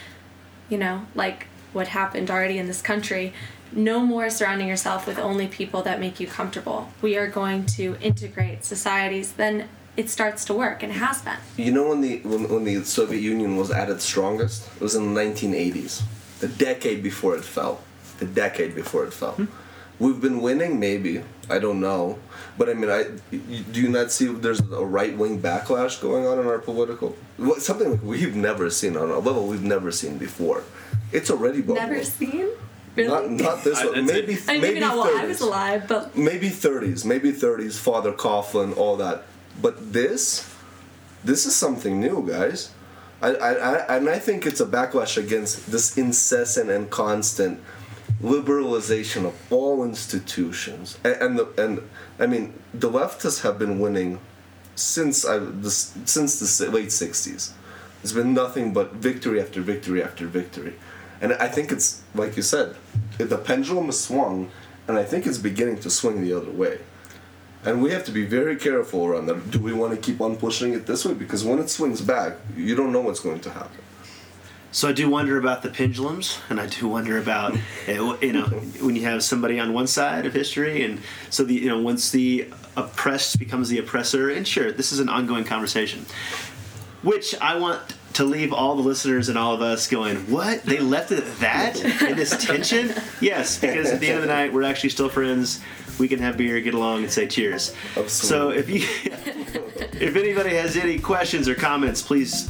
[0.70, 3.34] you know, like what happened already in this country,
[3.72, 6.90] no more surrounding yourself with only people that make you comfortable.
[7.02, 9.70] We are going to integrate societies, then
[10.00, 11.38] it starts to work and it has been.
[11.58, 14.58] You know when the when, when the Soviet Union was at its strongest?
[14.78, 16.02] It was in the 1980s,
[16.40, 17.82] the decade before it fell.
[18.20, 19.34] The decade before it fell.
[19.34, 19.46] Hmm?
[20.04, 21.22] We've been winning, maybe.
[21.50, 22.20] I don't know,
[22.58, 23.04] but I mean, I
[23.74, 27.62] do you not see there's a right wing backlash going on in our political what-
[27.62, 30.64] something like we've never seen on a level we've never seen before.
[31.12, 31.90] It's already bubbling.
[31.90, 32.48] Never seen?
[32.96, 33.10] Really?
[33.10, 34.06] Not, not this one.
[34.06, 35.48] Maybe, I mean, maybe maybe not while I was 30s.
[35.48, 37.06] alive, but Maybe 30s.
[37.06, 37.78] Maybe 30s.
[37.78, 39.24] Father Coughlin, all that.
[39.62, 40.54] But this,
[41.24, 42.72] this is something new, guys.
[43.22, 47.60] I, I, and I think it's a backlash against this incessant and constant
[48.22, 50.98] liberalization of all institutions.
[51.04, 54.20] And, and the and I mean, the leftists have been winning
[54.76, 57.52] since I this, since the late '60s.
[58.02, 60.76] There's been nothing but victory after victory after victory,
[61.20, 62.76] and I think it's like you said,
[63.18, 64.50] the pendulum has swung,
[64.88, 66.80] and I think it's beginning to swing the other way.
[67.66, 69.52] And we have to be very careful around that.
[69.52, 71.14] Do we want to keep on pushing it this way?
[71.14, 73.80] Because when it swings back, you don't know what's going to happen.
[74.72, 77.56] So I do wonder about the pendulums, and I do wonder about
[77.88, 78.46] eh, you know
[78.82, 81.02] when you have somebody on one side of history, and
[81.32, 82.48] so the you know once the
[82.78, 86.06] oppressed becomes the oppressor, and sure, this is an ongoing conversation,
[87.02, 87.82] which I want
[88.14, 91.40] to leave all the listeners and all of us going, what they left it at
[91.40, 92.94] that in this tension?
[93.22, 95.62] Yes, because at the end of the night, we're actually still friends.
[96.00, 97.76] We can have beer, get along, and say cheers.
[98.08, 98.82] So if you
[100.00, 102.50] if anybody has any questions or comments, please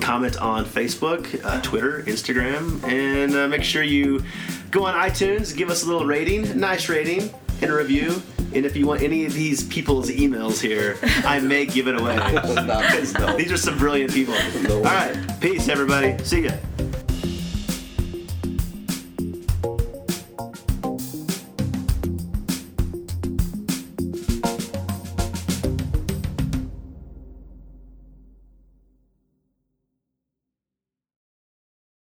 [0.00, 4.24] comment on Facebook, uh, Twitter, Instagram, and uh, make sure you
[4.70, 7.30] go on iTunes, give us a little rating, nice rating,
[7.60, 8.22] and a review.
[8.52, 12.16] And if you want any of these people's emails here, I may give it away.
[13.36, 14.34] These are some brilliant people.
[14.34, 16.22] All right, peace, everybody.
[16.24, 16.52] See ya.